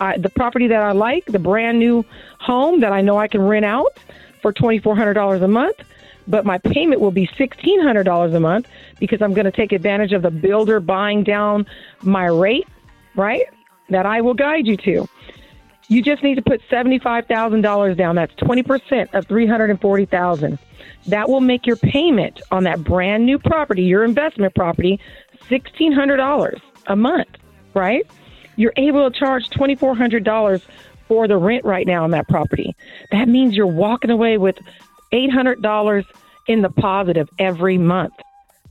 The 0.00 0.30
property 0.34 0.66
that 0.66 0.82
I 0.82 0.90
like, 0.90 1.26
the 1.26 1.38
brand 1.38 1.78
new 1.78 2.04
home 2.40 2.80
that 2.80 2.92
I 2.92 3.00
know 3.00 3.16
I 3.16 3.28
can 3.28 3.42
rent 3.42 3.64
out 3.64 3.96
for 4.42 4.52
twenty 4.52 4.80
four 4.80 4.96
hundred 4.96 5.14
dollars 5.14 5.40
a 5.40 5.48
month 5.48 5.76
but 6.28 6.45
my 6.45 6.59
payment 6.59 7.00
will 7.00 7.11
be 7.11 7.26
$1,600 7.26 8.35
a 8.35 8.40
month 8.40 8.68
because 8.99 9.23
I'm 9.23 9.35
going 9.35 9.45
to 9.45 9.52
take 9.52 9.73
advantage 9.73 10.12
of 10.12 10.23
the 10.23 10.30
builder 10.30 10.80
buying 10.80 11.23
down 11.23 11.66
my 12.02 12.26
rate 12.26 12.66
right? 13.16 13.47
That 13.88 14.06
I 14.06 14.21
will 14.21 14.35
guide 14.35 14.66
you 14.66 14.76
to. 14.78 15.09
You 15.88 16.02
just 16.02 16.23
need 16.23 16.35
to 16.37 16.42
put 16.42 16.61
$75,000 16.68 17.97
down. 17.97 18.16
That's 18.16 18.35
20% 18.35 19.14
of 19.14 19.26
340,000. 19.26 20.59
That 21.06 21.28
will 21.28 21.40
make 21.40 21.66
your 21.66 21.76
payment 21.76 22.40
on 22.50 22.64
that 22.64 22.83
brand 22.83 23.25
new 23.25 23.38
property, 23.38 23.83
your 23.83 24.04
investment 24.04 24.54
property, 24.54 25.00
$1,600 25.49 26.61
a 26.88 26.97
month, 26.97 27.28
right? 27.75 28.04
You're 28.56 28.73
able 28.76 29.09
to 29.09 29.16
charge 29.16 29.49
$2,400 29.50 30.62
for 31.06 31.28
the 31.28 31.37
rent 31.37 31.64
right 31.64 31.87
now 31.87 32.02
on 32.02 32.11
that 32.11 32.26
property. 32.26 32.75
That 33.12 33.28
means 33.28 33.54
you're 33.54 33.66
walking 33.66 34.11
away 34.11 34.38
with 34.38 34.59
$800 35.12 36.04
in 36.46 36.62
the 36.62 36.70
positive 36.70 37.28
every 37.38 37.78
month. 37.78 38.14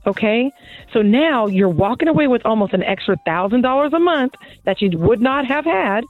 Okay. 0.06 0.52
So 0.92 1.02
now 1.02 1.46
you're 1.46 1.68
walking 1.68 2.08
away 2.08 2.28
with 2.28 2.44
almost 2.46 2.72
an 2.72 2.82
extra 2.84 3.16
thousand 3.26 3.62
dollars 3.62 3.92
a 3.92 3.98
month 3.98 4.34
that 4.64 4.80
you 4.80 4.96
would 4.98 5.20
not 5.20 5.46
have 5.46 5.64
had. 5.64 6.04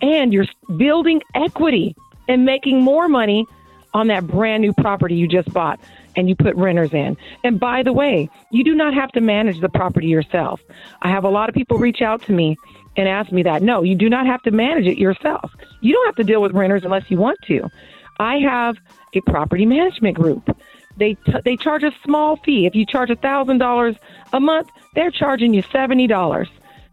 And 0.00 0.32
you're 0.32 0.46
building 0.76 1.22
equity 1.34 1.94
and 2.28 2.44
making 2.44 2.82
more 2.82 3.08
money 3.08 3.46
on 3.94 4.08
that 4.08 4.26
brand 4.26 4.60
new 4.60 4.72
property 4.74 5.14
you 5.14 5.26
just 5.26 5.50
bought 5.54 5.80
and 6.16 6.28
you 6.28 6.36
put 6.36 6.54
renters 6.56 6.92
in. 6.92 7.16
And 7.44 7.58
by 7.58 7.82
the 7.82 7.92
way, 7.92 8.28
you 8.50 8.62
do 8.62 8.74
not 8.74 8.92
have 8.94 9.10
to 9.12 9.20
manage 9.20 9.60
the 9.60 9.70
property 9.70 10.06
yourself. 10.08 10.60
I 11.02 11.08
have 11.08 11.24
a 11.24 11.30
lot 11.30 11.48
of 11.48 11.54
people 11.54 11.78
reach 11.78 12.02
out 12.02 12.22
to 12.22 12.32
me 12.32 12.56
and 12.96 13.08
ask 13.08 13.32
me 13.32 13.42
that. 13.44 13.62
No, 13.62 13.82
you 13.82 13.94
do 13.94 14.08
not 14.08 14.26
have 14.26 14.42
to 14.42 14.50
manage 14.50 14.86
it 14.86 14.98
yourself. 14.98 15.50
You 15.80 15.92
don't 15.94 16.06
have 16.06 16.16
to 16.16 16.24
deal 16.24 16.42
with 16.42 16.52
renters 16.52 16.84
unless 16.84 17.10
you 17.10 17.16
want 17.16 17.38
to. 17.46 17.70
I 18.18 18.38
have 18.38 18.76
a 19.14 19.20
property 19.22 19.66
management 19.66 20.16
group 20.16 20.56
they 20.96 21.14
t- 21.14 21.40
they 21.44 21.56
charge 21.56 21.82
a 21.82 21.92
small 22.04 22.36
fee. 22.36 22.66
If 22.66 22.74
you 22.74 22.86
charge 22.86 23.10
a 23.10 23.16
thousand 23.16 23.58
dollars 23.58 23.96
a 24.32 24.40
month, 24.40 24.70
they're 24.94 25.10
charging 25.10 25.54
you 25.54 25.62
seventy 25.62 26.06
dollars. 26.06 26.48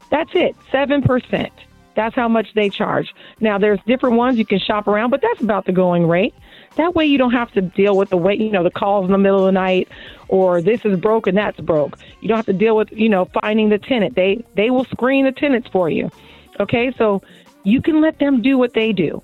That's 0.09 0.31
it, 0.33 0.55
seven 0.71 1.01
percent. 1.01 1.53
That's 1.95 2.15
how 2.15 2.27
much 2.27 2.53
they 2.55 2.69
charge. 2.69 3.13
Now 3.39 3.57
there's 3.57 3.79
different 3.85 4.15
ones 4.15 4.37
you 4.37 4.45
can 4.45 4.59
shop 4.59 4.87
around, 4.87 5.11
but 5.11 5.21
that's 5.21 5.41
about 5.41 5.65
the 5.65 5.71
going 5.71 6.07
rate. 6.07 6.33
That 6.75 6.95
way 6.95 7.05
you 7.05 7.19
don't 7.19 7.33
have 7.33 7.51
to 7.51 7.61
deal 7.61 7.95
with 7.95 8.09
the 8.09 8.17
way 8.17 8.35
you 8.35 8.51
know 8.51 8.63
the 8.63 8.71
calls 8.71 9.05
in 9.05 9.11
the 9.11 9.17
middle 9.17 9.39
of 9.39 9.45
the 9.45 9.51
night 9.51 9.87
or 10.27 10.61
this 10.61 10.83
is 10.85 10.99
broke 10.99 11.27
and 11.27 11.37
that's 11.37 11.59
broke. 11.59 11.97
You 12.21 12.27
don't 12.27 12.37
have 12.37 12.47
to 12.47 12.53
deal 12.53 12.75
with 12.75 12.91
you 12.91 13.09
know 13.09 13.25
finding 13.41 13.69
the 13.69 13.77
tenant. 13.77 14.15
They 14.15 14.43
they 14.55 14.69
will 14.69 14.85
screen 14.85 15.25
the 15.25 15.31
tenants 15.31 15.69
for 15.71 15.89
you. 15.89 16.11
Okay, 16.59 16.91
so 16.97 17.21
you 17.63 17.81
can 17.81 18.01
let 18.01 18.19
them 18.19 18.41
do 18.41 18.57
what 18.57 18.73
they 18.73 18.91
do, 18.91 19.23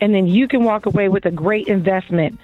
and 0.00 0.14
then 0.14 0.26
you 0.26 0.48
can 0.48 0.64
walk 0.64 0.86
away 0.86 1.08
with 1.08 1.24
a 1.26 1.30
great 1.30 1.68
investment 1.68 2.38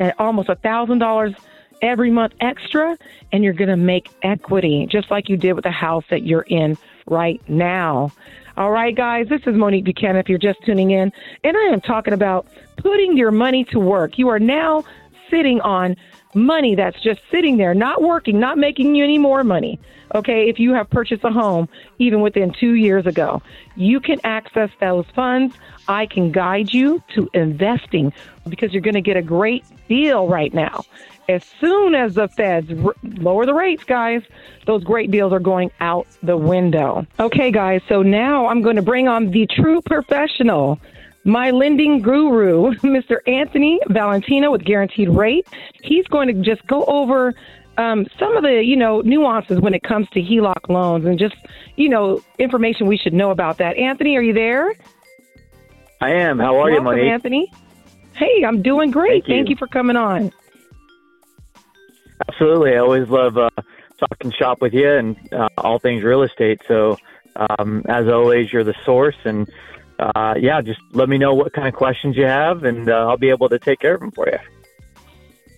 at 0.00 0.18
almost 0.18 0.48
a 0.48 0.56
thousand 0.56 0.98
dollars 0.98 1.34
every 1.82 2.10
month 2.10 2.32
extra, 2.40 2.96
and 3.32 3.44
you're 3.44 3.52
going 3.52 3.68
to 3.68 3.76
make 3.76 4.08
equity, 4.22 4.86
just 4.90 5.10
like 5.10 5.28
you 5.28 5.36
did 5.36 5.52
with 5.52 5.64
the 5.64 5.70
house 5.70 6.04
that 6.10 6.22
you're 6.22 6.46
in 6.48 6.76
right 7.06 7.40
now. 7.48 8.10
All 8.56 8.70
right, 8.70 8.94
guys, 8.94 9.28
this 9.28 9.42
is 9.46 9.54
Monique 9.54 9.84
Buchanan 9.84 10.16
if 10.16 10.28
you're 10.28 10.38
just 10.38 10.62
tuning 10.64 10.92
in, 10.92 11.12
and 11.42 11.56
I 11.56 11.64
am 11.72 11.80
talking 11.80 12.14
about 12.14 12.46
putting 12.76 13.16
your 13.16 13.32
money 13.32 13.64
to 13.64 13.80
work. 13.80 14.16
You 14.16 14.28
are 14.28 14.38
now 14.38 14.84
sitting 15.30 15.60
on 15.60 15.96
money 16.34 16.74
that's 16.74 17.00
just 17.00 17.20
sitting 17.30 17.56
there, 17.56 17.74
not 17.74 18.02
working, 18.02 18.38
not 18.38 18.58
making 18.58 18.94
you 18.94 19.04
any 19.04 19.18
more 19.18 19.44
money. 19.44 19.78
Okay, 20.14 20.48
if 20.48 20.58
you 20.60 20.72
have 20.74 20.88
purchased 20.90 21.24
a 21.24 21.30
home 21.30 21.68
even 21.98 22.20
within 22.20 22.52
two 22.52 22.74
years 22.74 23.06
ago, 23.06 23.42
you 23.74 24.00
can 24.00 24.20
access 24.22 24.70
those 24.80 25.06
funds. 25.14 25.56
I 25.88 26.06
can 26.06 26.30
guide 26.30 26.72
you 26.72 27.02
to 27.14 27.28
investing 27.34 28.12
because 28.48 28.72
you're 28.72 28.82
going 28.82 28.94
to 28.94 29.00
get 29.00 29.16
a 29.16 29.22
great 29.22 29.64
deal 29.88 30.28
right 30.28 30.54
now. 30.54 30.84
As 31.28 31.42
soon 31.58 31.94
as 31.94 32.14
the 32.14 32.28
feds 32.28 32.70
r- 32.84 32.94
lower 33.02 33.46
the 33.46 33.54
rates, 33.54 33.82
guys, 33.84 34.22
those 34.66 34.84
great 34.84 35.10
deals 35.10 35.32
are 35.32 35.40
going 35.40 35.70
out 35.80 36.06
the 36.22 36.36
window. 36.36 37.06
Okay, 37.18 37.50
guys, 37.50 37.80
so 37.88 38.02
now 38.02 38.46
I'm 38.46 38.62
going 38.62 38.76
to 38.76 38.82
bring 38.82 39.08
on 39.08 39.30
the 39.30 39.46
true 39.46 39.80
professional 39.80 40.78
my 41.24 41.50
lending 41.50 42.00
guru, 42.00 42.74
Mr. 42.82 43.16
Anthony 43.26 43.80
Valentino 43.88 44.50
with 44.52 44.64
Guaranteed 44.64 45.08
Rate. 45.08 45.46
He's 45.82 46.06
going 46.06 46.28
to 46.28 46.34
just 46.34 46.66
go 46.66 46.84
over 46.84 47.34
um, 47.76 48.06
some 48.18 48.36
of 48.36 48.44
the, 48.44 48.62
you 48.62 48.76
know, 48.76 49.00
nuances 49.00 49.60
when 49.60 49.74
it 49.74 49.82
comes 49.82 50.08
to 50.10 50.20
HELOC 50.20 50.68
loans 50.68 51.04
and 51.04 51.18
just, 51.18 51.34
you 51.76 51.88
know, 51.88 52.22
information 52.38 52.86
we 52.86 52.96
should 52.96 53.14
know 53.14 53.30
about 53.30 53.58
that. 53.58 53.76
Anthony, 53.76 54.16
are 54.16 54.22
you 54.22 54.32
there? 54.32 54.74
I 56.00 56.10
am. 56.10 56.38
How 56.38 56.56
are 56.56 56.70
Welcome, 56.70 56.74
you, 56.74 56.82
Monique? 56.82 57.12
Anthony. 57.12 57.52
Hey, 58.14 58.44
I'm 58.46 58.62
doing 58.62 58.90
great. 58.90 59.24
Thank 59.24 59.28
you. 59.28 59.34
Thank 59.34 59.48
you 59.48 59.56
for 59.56 59.66
coming 59.66 59.96
on. 59.96 60.32
Absolutely. 62.28 62.74
I 62.74 62.78
always 62.78 63.08
love 63.08 63.36
uh, 63.36 63.50
talking 63.98 64.32
shop 64.38 64.60
with 64.60 64.72
you 64.72 64.88
and 64.88 65.16
uh, 65.32 65.48
all 65.58 65.78
things 65.78 66.04
real 66.04 66.22
estate. 66.22 66.60
So, 66.68 66.96
um, 67.36 67.82
as 67.88 68.06
always, 68.06 68.52
you're 68.52 68.62
the 68.62 68.74
source. 68.84 69.16
And 69.24 69.50
uh, 69.98 70.34
yeah, 70.38 70.60
just 70.60 70.80
let 70.92 71.08
me 71.08 71.18
know 71.18 71.34
what 71.34 71.52
kind 71.52 71.68
of 71.68 71.74
questions 71.74 72.16
you 72.16 72.24
have, 72.24 72.64
and 72.64 72.88
uh, 72.88 73.06
I'll 73.08 73.16
be 73.16 73.30
able 73.30 73.48
to 73.48 73.58
take 73.58 73.80
care 73.80 73.94
of 73.94 74.00
them 74.00 74.10
for 74.10 74.26
you. 74.26 74.38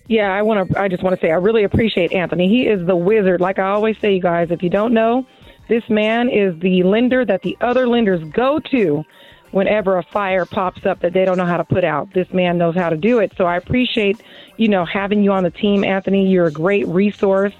Yeah, 0.07 0.31
I 0.31 0.41
want 0.41 0.69
to. 0.69 0.79
I 0.79 0.87
just 0.87 1.03
want 1.03 1.19
to 1.19 1.25
say 1.25 1.31
I 1.31 1.35
really 1.35 1.63
appreciate 1.63 2.13
Anthony. 2.13 2.47
He 2.47 2.67
is 2.67 2.85
the 2.85 2.95
wizard. 2.95 3.41
Like 3.41 3.59
I 3.59 3.69
always 3.69 3.97
say, 3.99 4.13
you 4.13 4.21
guys, 4.21 4.51
if 4.51 4.63
you 4.63 4.69
don't 4.69 4.93
know, 4.93 5.25
this 5.67 5.83
man 5.89 6.29
is 6.29 6.57
the 6.59 6.83
lender 6.83 7.25
that 7.25 7.41
the 7.41 7.57
other 7.59 7.87
lenders 7.87 8.23
go 8.29 8.59
to 8.71 9.03
whenever 9.51 9.97
a 9.97 10.03
fire 10.03 10.45
pops 10.45 10.85
up 10.85 11.01
that 11.01 11.13
they 11.13 11.25
don't 11.25 11.37
know 11.37 11.45
how 11.45 11.57
to 11.57 11.63
put 11.63 11.83
out. 11.83 12.13
This 12.13 12.31
man 12.31 12.57
knows 12.57 12.75
how 12.75 12.89
to 12.89 12.97
do 12.97 13.19
it. 13.19 13.33
So 13.37 13.45
I 13.45 13.57
appreciate, 13.57 14.21
you 14.57 14.67
know, 14.67 14.85
having 14.85 15.23
you 15.23 15.31
on 15.31 15.43
the 15.43 15.51
team, 15.51 15.83
Anthony. 15.83 16.29
You're 16.29 16.47
a 16.47 16.51
great 16.51 16.87
resource, 16.87 17.53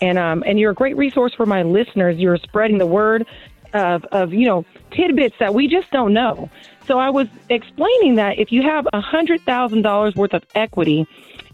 and 0.00 0.18
um, 0.18 0.42
and 0.44 0.58
you're 0.58 0.72
a 0.72 0.74
great 0.74 0.96
resource 0.96 1.34
for 1.34 1.46
my 1.46 1.62
listeners. 1.62 2.18
You're 2.18 2.38
spreading 2.38 2.78
the 2.78 2.86
word 2.86 3.26
of 3.74 4.04
of 4.06 4.32
you 4.32 4.46
know 4.46 4.64
tidbits 4.90 5.36
that 5.38 5.54
we 5.54 5.68
just 5.68 5.90
don't 5.90 6.12
know. 6.12 6.50
So 6.86 6.98
I 6.98 7.10
was 7.10 7.28
explaining 7.48 8.16
that 8.16 8.38
if 8.38 8.50
you 8.52 8.62
have 8.62 8.86
a 8.92 9.00
hundred 9.00 9.40
thousand 9.42 9.82
dollars 9.82 10.14
worth 10.16 10.34
of 10.34 10.42
equity, 10.54 11.06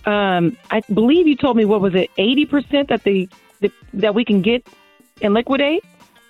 um, 0.06 0.56
I 0.70 0.80
believe 0.92 1.26
you 1.26 1.37
told 1.37 1.56
me 1.56 1.64
what 1.64 1.80
was 1.80 1.94
it, 1.94 2.10
eighty 2.16 2.46
percent 2.46 2.88
that 2.88 3.04
the, 3.04 3.28
the 3.60 3.70
that 3.94 4.14
we 4.14 4.25
can 4.25 4.42
get 4.42 4.66
and 5.22 5.34
liquidate 5.34 5.84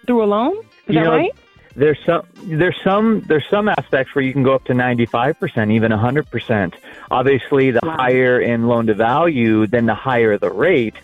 through 0.07 0.25
a 0.25 0.27
loan. 0.27 0.57
Is 0.59 0.65
You 0.89 0.95
that 0.95 1.05
know, 1.05 1.11
right? 1.17 1.33
There's 1.77 1.99
some 2.05 2.23
there's 2.43 2.77
some 2.83 3.21
there's 3.29 3.47
some 3.49 3.69
aspects 3.69 4.15
where 4.15 4.25
you 4.25 4.33
can 4.33 4.43
go 4.43 4.55
up 4.55 4.65
to 4.65 4.73
95%, 4.73 5.73
even 5.73 5.93
100%. 5.93 6.75
Obviously, 7.11 7.71
the 7.71 7.81
Wow. 7.85 7.97
higher 7.97 8.41
in 8.41 8.67
loan 8.67 8.87
to 8.89 8.95
value, 8.95 9.67
then 9.69 9.87
the 9.87 9.95
higher 9.95 10.37
the 10.39 10.51
rate. 10.51 10.97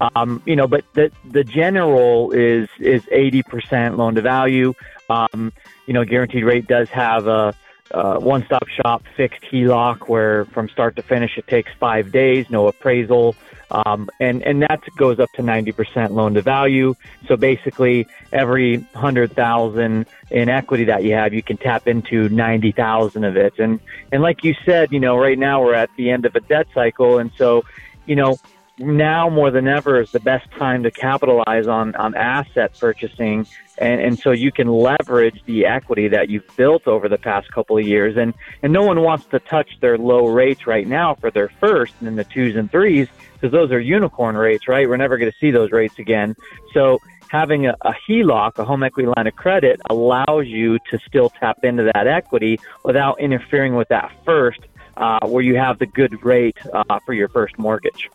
Um, 0.00 0.42
you 0.46 0.56
know, 0.56 0.66
but 0.66 0.84
the 0.94 1.12
the 1.30 1.44
general 1.44 2.32
is 2.32 2.68
is 2.78 3.02
80% 3.04 3.96
loan 3.96 4.14
to 4.14 4.22
value. 4.22 4.72
Um, 5.08 5.52
you 5.86 5.92
know, 5.92 6.04
guaranteed 6.04 6.44
rate 6.44 6.66
does 6.66 6.88
have 6.90 7.26
a, 7.26 7.54
a 7.90 8.18
one 8.18 8.44
stop 8.46 8.66
shop 8.68 9.02
fixed 9.16 9.42
HELOC 9.42 10.08
where 10.08 10.46
from 10.46 10.68
start 10.68 10.96
to 10.96 11.02
finish 11.02 11.36
it 11.36 11.46
takes 11.46 11.70
five 11.78 12.12
days, 12.12 12.48
no 12.48 12.66
appraisal. 12.68 13.36
Um, 13.72 14.08
and 14.18 14.42
and 14.42 14.62
that 14.62 14.82
goes 14.96 15.20
up 15.20 15.30
to 15.32 15.42
90% 15.42 16.10
loan 16.10 16.34
to 16.34 16.42
value. 16.42 16.94
So 17.28 17.36
basically, 17.36 18.06
every 18.32 18.84
hundred 18.94 19.32
thousand 19.32 20.06
in 20.30 20.48
equity 20.48 20.84
that 20.84 21.04
you 21.04 21.12
have, 21.14 21.32
you 21.32 21.42
can 21.42 21.56
tap 21.56 21.86
into 21.86 22.28
90,000 22.30 23.24
of 23.24 23.36
it. 23.36 23.58
And 23.58 23.80
and 24.10 24.22
like 24.22 24.42
you 24.44 24.54
said, 24.64 24.90
you 24.90 24.98
know, 24.98 25.16
right 25.16 25.38
now 25.38 25.62
we're 25.62 25.74
at 25.74 25.90
the 25.96 26.10
end 26.10 26.26
of 26.26 26.34
a 26.34 26.40
debt 26.40 26.66
cycle, 26.74 27.18
and 27.18 27.30
so, 27.36 27.64
you 28.06 28.16
know, 28.16 28.38
now 28.80 29.28
more 29.28 29.50
than 29.50 29.68
ever 29.68 30.00
is 30.00 30.10
the 30.10 30.20
best 30.20 30.50
time 30.52 30.82
to 30.82 30.90
capitalize 30.90 31.66
on 31.66 31.94
on 31.96 32.14
asset 32.14 32.72
purchasing. 32.78 33.46
And, 33.78 34.00
and 34.00 34.18
so 34.18 34.30
you 34.30 34.52
can 34.52 34.68
leverage 34.68 35.42
the 35.46 35.64
equity 35.64 36.08
that 36.08 36.28
you've 36.28 36.46
built 36.56 36.86
over 36.86 37.08
the 37.08 37.16
past 37.16 37.50
couple 37.50 37.78
of 37.78 37.86
years. 37.86 38.16
And 38.16 38.34
and 38.62 38.72
no 38.72 38.82
one 38.82 39.02
wants 39.02 39.26
to 39.26 39.38
touch 39.38 39.78
their 39.80 39.98
low 39.98 40.26
rates 40.26 40.66
right 40.66 40.86
now 40.86 41.14
for 41.14 41.30
their 41.30 41.48
first 41.60 41.94
and 42.00 42.08
then 42.08 42.16
the 42.16 42.24
twos 42.24 42.56
and 42.56 42.70
threes 42.70 43.08
because 43.34 43.52
those 43.52 43.70
are 43.70 43.80
unicorn 43.80 44.36
rates 44.36 44.68
right? 44.68 44.88
We're 44.88 44.96
never 44.96 45.18
going 45.18 45.30
to 45.30 45.38
see 45.38 45.50
those 45.50 45.72
rates 45.72 45.98
again. 45.98 46.34
So 46.72 46.98
having 47.28 47.66
a, 47.66 47.76
a 47.82 47.94
HELOC, 48.08 48.58
a 48.58 48.64
home 48.64 48.82
equity 48.82 49.08
line 49.16 49.26
of 49.26 49.36
credit, 49.36 49.80
allows 49.88 50.46
you 50.46 50.78
to 50.90 50.98
still 51.06 51.30
tap 51.30 51.64
into 51.64 51.84
that 51.94 52.06
equity 52.06 52.58
without 52.84 53.20
interfering 53.20 53.76
with 53.76 53.88
that 53.88 54.10
first, 54.24 54.60
uh, 54.96 55.26
where 55.26 55.42
you 55.42 55.56
have 55.56 55.78
the 55.78 55.86
good 55.86 56.24
rate 56.24 56.58
uh, 56.72 56.98
for 57.06 57.14
your 57.14 57.28
first 57.28 57.58
mortgage. 57.58 58.10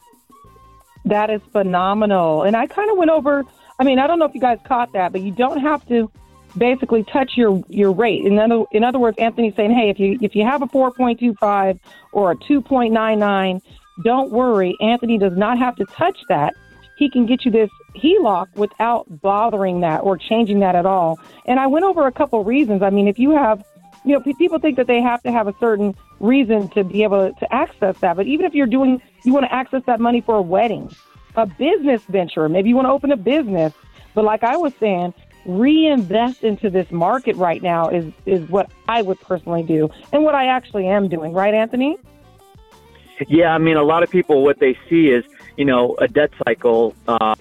That 1.06 1.30
is 1.30 1.42
phenomenal. 1.52 2.44
And 2.44 2.56
I 2.56 2.66
kind 2.68 2.90
of 2.90 2.98
went 2.98 3.12
over, 3.12 3.44
I 3.80 3.84
mean, 3.84 4.00
I 4.00 4.08
don't 4.08 4.20
know 4.20 4.26
if 4.26 4.34
you 4.34 4.42
guys 4.42 4.60
caught 4.66 4.94
that, 4.94 5.12
but 5.12 5.22
you 5.22 5.32
don't 5.32 5.60
have 5.60 5.88
to 5.88 6.12
basically 6.58 7.04
touch 7.04 7.34
your, 7.36 7.64
your 7.70 7.92
rate. 7.92 8.26
In 8.26 8.40
other, 8.40 8.64
in 8.72 8.84
other 8.84 9.00
words, 9.00 9.18
Anthony's 9.20 9.56
saying, 9.56 9.72
hey, 9.72 9.90
if 9.90 10.00
you, 10.00 10.18
if 10.22 10.36
you 10.36 10.44
have 10.44 10.62
a 10.62 10.68
4.25 10.68 11.80
or 12.12 12.32
a 12.32 12.36
2.99, 12.36 13.62
don't 14.04 14.32
worry. 14.32 14.76
Anthony 14.82 15.18
does 15.18 15.38
not 15.38 15.58
have 15.58 15.76
to 15.78 15.86
touch 15.86 16.18
that. 16.30 16.54
He 16.98 17.10
can 17.10 17.26
get 17.26 17.46
you 17.46 17.52
this 17.52 17.70
HELOC 17.96 18.56
without 18.56 19.06
bothering 19.22 19.82
that 19.82 20.00
or 20.00 20.18
changing 20.18 20.60
that 20.60 20.76
at 20.76 20.86
all. 20.86 21.20
And 21.46 21.60
I 21.60 21.68
went 21.68 21.86
over 21.86 22.08
a 22.08 22.12
couple 22.12 22.44
reasons. 22.44 22.82
I 22.82 22.90
mean, 22.90 23.08
if 23.08 23.20
you 23.20 23.32
have, 23.32 23.64
you 24.06 24.14
know, 24.14 24.20
people 24.20 24.60
think 24.60 24.78
that 24.78 24.88
they 24.88 25.02
have 25.02 25.22
to 25.24 25.32
have 25.32 25.48
a 25.48 25.56
certain 25.60 25.96
reason 26.20 26.70
to 26.70 26.84
be 26.84 27.04
able 27.04 27.34
to 27.34 27.54
access 27.54 27.98
that. 28.00 28.16
But 28.16 28.28
even 28.28 28.46
if 28.46 28.54
you're 28.54 28.68
doing, 28.68 29.02
you 29.24 29.34
want 29.34 29.46
to 29.46 29.54
access 29.54 29.82
that 29.88 30.00
money 30.00 30.22
for 30.22 30.36
a 30.36 30.42
wedding, 30.42 30.94
a 31.36 31.46
business 31.46 32.04
venture, 32.04 32.48
maybe 32.48 32.70
you 32.70 32.76
want 32.76 32.88
to 32.88 32.92
open 32.92 33.12
a 33.12 33.18
business. 33.18 33.74
But 34.14 34.24
like 34.24 34.44
I 34.44 34.58
was 34.58 34.74
saying, 34.80 35.14
reinvest 35.46 36.44
into 36.44 36.70
this 36.70 36.90
market 36.92 37.36
right 37.36 37.62
now 37.62 37.90
is 37.90 38.12
is 38.26 38.48
what 38.50 38.72
I 38.88 39.02
would 39.02 39.20
personally 39.22 39.64
do 39.64 39.90
and 40.12 40.24
what 40.24 40.36
I 40.36 40.48
actually 40.48 40.88
am 40.88 41.08
doing. 41.08 41.34
Right, 41.34 41.54
Anthony? 41.54 41.98
Yeah, 43.28 43.54
I 43.54 43.58
mean, 43.58 43.78
a 43.78 43.84
lot 43.84 44.04
of 44.04 44.10
people 44.10 44.44
what 44.44 44.60
they 44.60 44.78
see 44.90 45.10
is 45.10 45.26
you 45.58 45.66
know 45.66 45.96
a 46.00 46.08
debt 46.08 46.32
cycle. 46.46 46.96
Uh, 47.08 47.36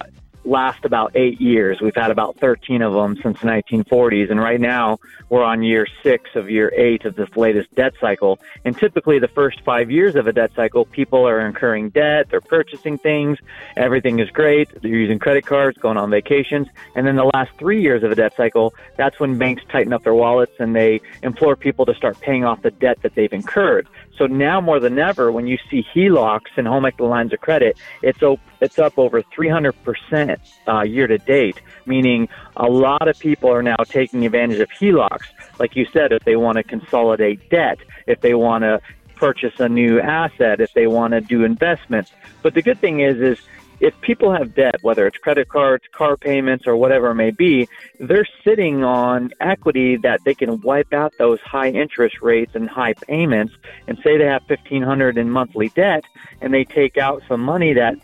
last 0.45 0.85
about 0.85 1.11
eight 1.15 1.41
years. 1.41 1.81
We've 1.81 1.95
had 1.95 2.11
about 2.11 2.37
13 2.37 2.81
of 2.81 2.93
them 2.93 3.17
since 3.21 3.39
the 3.39 3.47
1940s, 3.47 4.29
and 4.29 4.39
right 4.39 4.59
now 4.59 4.99
we're 5.29 5.43
on 5.43 5.63
year 5.63 5.87
six 6.03 6.29
of 6.35 6.49
year 6.49 6.71
eight 6.75 7.05
of 7.05 7.15
this 7.15 7.29
latest 7.35 7.73
debt 7.75 7.93
cycle. 7.99 8.39
And 8.63 8.77
typically, 8.77 9.19
the 9.19 9.27
first 9.27 9.61
five 9.61 9.89
years 9.89 10.15
of 10.15 10.27
a 10.27 10.33
debt 10.33 10.51
cycle, 10.55 10.85
people 10.85 11.27
are 11.27 11.45
incurring 11.45 11.89
debt, 11.89 12.27
they're 12.29 12.41
purchasing 12.41 12.97
things, 12.97 13.39
everything 13.75 14.19
is 14.19 14.29
great, 14.29 14.69
they're 14.81 14.91
using 14.91 15.19
credit 15.19 15.45
cards, 15.45 15.77
going 15.77 15.97
on 15.97 16.09
vacations. 16.09 16.67
And 16.95 17.07
then 17.07 17.15
the 17.15 17.29
last 17.33 17.51
three 17.57 17.81
years 17.81 18.03
of 18.03 18.11
a 18.11 18.15
debt 18.15 18.35
cycle, 18.35 18.73
that's 18.97 19.19
when 19.19 19.37
banks 19.37 19.63
tighten 19.69 19.93
up 19.93 20.03
their 20.03 20.13
wallets 20.13 20.53
and 20.59 20.75
they 20.75 21.01
implore 21.23 21.55
people 21.55 21.85
to 21.85 21.95
start 21.95 22.19
paying 22.19 22.45
off 22.45 22.61
the 22.61 22.71
debt 22.71 23.01
that 23.01 23.15
they've 23.15 23.33
incurred. 23.33 23.87
So 24.17 24.27
now 24.27 24.61
more 24.61 24.79
than 24.79 24.97
ever, 24.97 25.31
when 25.31 25.47
you 25.47 25.57
see 25.69 25.85
HELOCs 25.93 26.57
and 26.57 26.67
home 26.67 26.85
equity 26.85 27.09
lines 27.09 27.33
of 27.33 27.41
credit, 27.41 27.77
it's 28.01 28.21
op- 28.23 28.39
it's 28.61 28.79
up 28.79 28.97
over 28.97 29.21
300% 29.21 30.37
uh, 30.67 30.81
year 30.83 31.07
to 31.07 31.17
date, 31.17 31.59
meaning 31.85 32.29
a 32.55 32.67
lot 32.67 33.07
of 33.07 33.19
people 33.19 33.51
are 33.51 33.61
now 33.61 33.75
taking 33.87 34.25
advantage 34.25 34.59
of 34.59 34.69
HELOCs. 34.69 35.27
Like 35.59 35.75
you 35.75 35.85
said, 35.91 36.11
if 36.11 36.23
they 36.23 36.35
want 36.35 36.57
to 36.57 36.63
consolidate 36.63 37.49
debt, 37.49 37.79
if 38.07 38.21
they 38.21 38.33
want 38.33 38.63
to 38.63 38.81
purchase 39.15 39.53
a 39.59 39.69
new 39.69 39.99
asset, 39.99 40.59
if 40.59 40.73
they 40.73 40.87
want 40.87 41.13
to 41.13 41.21
do 41.21 41.43
investments. 41.43 42.11
But 42.41 42.53
the 42.53 42.61
good 42.61 42.79
thing 42.79 42.99
is, 42.99 43.19
is 43.19 43.37
if 43.79 43.99
people 44.01 44.31
have 44.33 44.55
debt, 44.55 44.75
whether 44.81 45.05
it's 45.07 45.17
credit 45.17 45.49
cards, 45.49 45.83
car 45.91 46.17
payments, 46.17 46.65
or 46.67 46.75
whatever 46.75 47.11
it 47.11 47.15
may 47.15 47.31
be, 47.31 47.67
they're 47.99 48.27
sitting 48.43 48.83
on 48.83 49.31
equity 49.41 49.97
that 49.97 50.21
they 50.23 50.33
can 50.33 50.61
wipe 50.61 50.93
out 50.93 51.13
those 51.17 51.39
high 51.41 51.69
interest 51.69 52.21
rates 52.21 52.55
and 52.55 52.69
high 52.69 52.93
payments. 52.93 53.53
And 53.87 53.97
say 54.03 54.17
they 54.17 54.25
have 54.25 54.43
fifteen 54.47 54.81
hundred 54.81 55.17
in 55.17 55.29
monthly 55.29 55.69
debt, 55.69 56.03
and 56.41 56.53
they 56.53 56.63
take 56.63 56.97
out 56.97 57.21
some 57.27 57.41
money 57.41 57.73
that 57.73 57.95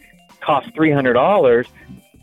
costs 0.42 0.72
three 0.76 0.92
hundred 0.92 1.14
dollars. 1.14 1.68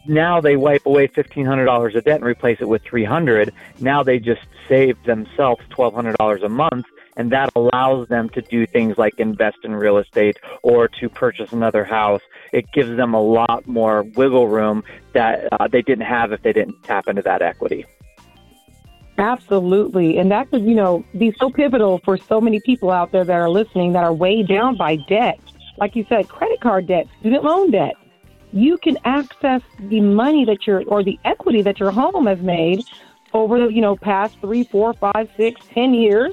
Now 0.07 0.41
they 0.41 0.57
wipe 0.57 0.87
away 0.87 1.07
fifteen 1.07 1.47
hundred 1.47 1.67
dollars 1.67 1.95
of 1.95 2.05
debt 2.05 2.17
and 2.17 2.25
replace 2.25 2.59
it 2.61 2.69
with 2.69 2.83
three 2.83 3.05
hundred. 3.05 3.53
Now 3.81 4.03
they 4.03 4.19
just 4.19 4.43
saved 4.69 5.05
themselves 5.07 5.63
twelve 5.71 5.95
hundred 5.95 6.17
dollars 6.17 6.43
a 6.43 6.49
month 6.49 6.87
and 7.19 7.33
that 7.33 7.51
allows 7.57 8.09
them 8.09 8.31
to 8.31 8.41
do 8.41 8.65
things 8.67 8.97
like 8.97 9.19
invest 9.19 9.59
in 9.65 9.75
real 9.75 9.99
estate 9.99 10.39
or 10.63 10.89
to 10.89 11.09
purchase 11.09 11.53
another 11.53 11.85
house. 11.85 12.23
It 12.53 12.73
gives 12.73 12.97
them 12.97 13.13
a 13.13 13.21
lot 13.21 13.67
more 13.67 14.05
wiggle 14.15 14.49
room 14.49 14.85
that 15.13 15.49
uh, 15.53 15.69
they 15.69 15.83
didn't 15.83 16.07
have 16.07 16.33
if 16.33 16.43
they 16.43 16.53
didn't 16.53 16.83
tap 16.85 17.09
into 17.09 17.23
that 17.23 17.43
equity. 17.43 17.85
Absolutely. 19.19 20.17
And 20.19 20.31
that 20.31 20.49
could, 20.49 20.63
you 20.63 20.77
know, 20.77 21.05
be 21.19 21.35
so 21.41 21.51
pivotal 21.51 22.01
for 22.05 22.17
so 22.17 22.41
many 22.41 22.61
people 22.61 22.91
out 22.93 23.11
there 23.11 23.25
that 23.25 23.35
are 23.35 23.51
listening 23.51 23.93
that 23.95 24.05
are 24.05 24.13
weighed 24.13 24.47
down 24.47 24.77
by 24.77 24.95
debt. 25.09 25.41
Like 25.77 25.97
you 25.97 26.07
said, 26.09 26.29
credit 26.29 26.61
card 26.61 26.87
debt, 26.87 27.09
student 27.19 27.43
loan 27.43 27.73
debt. 27.73 27.95
You 28.53 28.79
can 28.79 28.97
access 29.05 29.61
the 29.81 30.01
money 30.01 30.45
that 30.45 30.69
your 30.69 30.85
or 30.87 31.03
the 31.03 31.19
equity 31.25 31.63
that 31.63 31.81
your 31.81 31.91
home 31.91 32.27
has 32.27 32.41
made 32.41 32.85
over 33.35 33.59
the, 33.59 33.67
you 33.67 33.81
know, 33.81 33.97
past 33.97 34.39
three, 34.41 34.63
four, 34.63 34.95
five, 34.95 35.29
six, 35.37 35.61
ten 35.67 35.95
years 35.95 36.33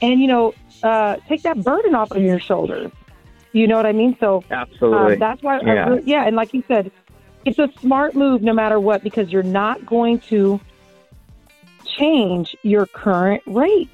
and 0.00 0.20
you 0.20 0.26
know 0.26 0.54
uh, 0.82 1.16
take 1.28 1.42
that 1.42 1.62
burden 1.62 1.94
off 1.94 2.10
of 2.10 2.22
your 2.22 2.38
shoulders. 2.38 2.90
You 3.52 3.66
know 3.66 3.76
what 3.76 3.86
I 3.86 3.92
mean? 3.92 4.16
So 4.20 4.44
absolutely, 4.50 5.14
uh, 5.14 5.18
that's 5.18 5.42
why. 5.42 5.60
Yeah. 5.60 5.94
I, 5.94 5.98
yeah, 6.04 6.26
and 6.26 6.36
like 6.36 6.52
you 6.52 6.62
said, 6.68 6.90
it's 7.44 7.58
a 7.58 7.70
smart 7.80 8.14
move 8.14 8.42
no 8.42 8.52
matter 8.52 8.78
what 8.78 9.02
because 9.02 9.32
you're 9.32 9.42
not 9.42 9.86
going 9.86 10.18
to 10.30 10.60
change 11.84 12.56
your 12.62 12.86
current 12.86 13.42
rate. 13.46 13.88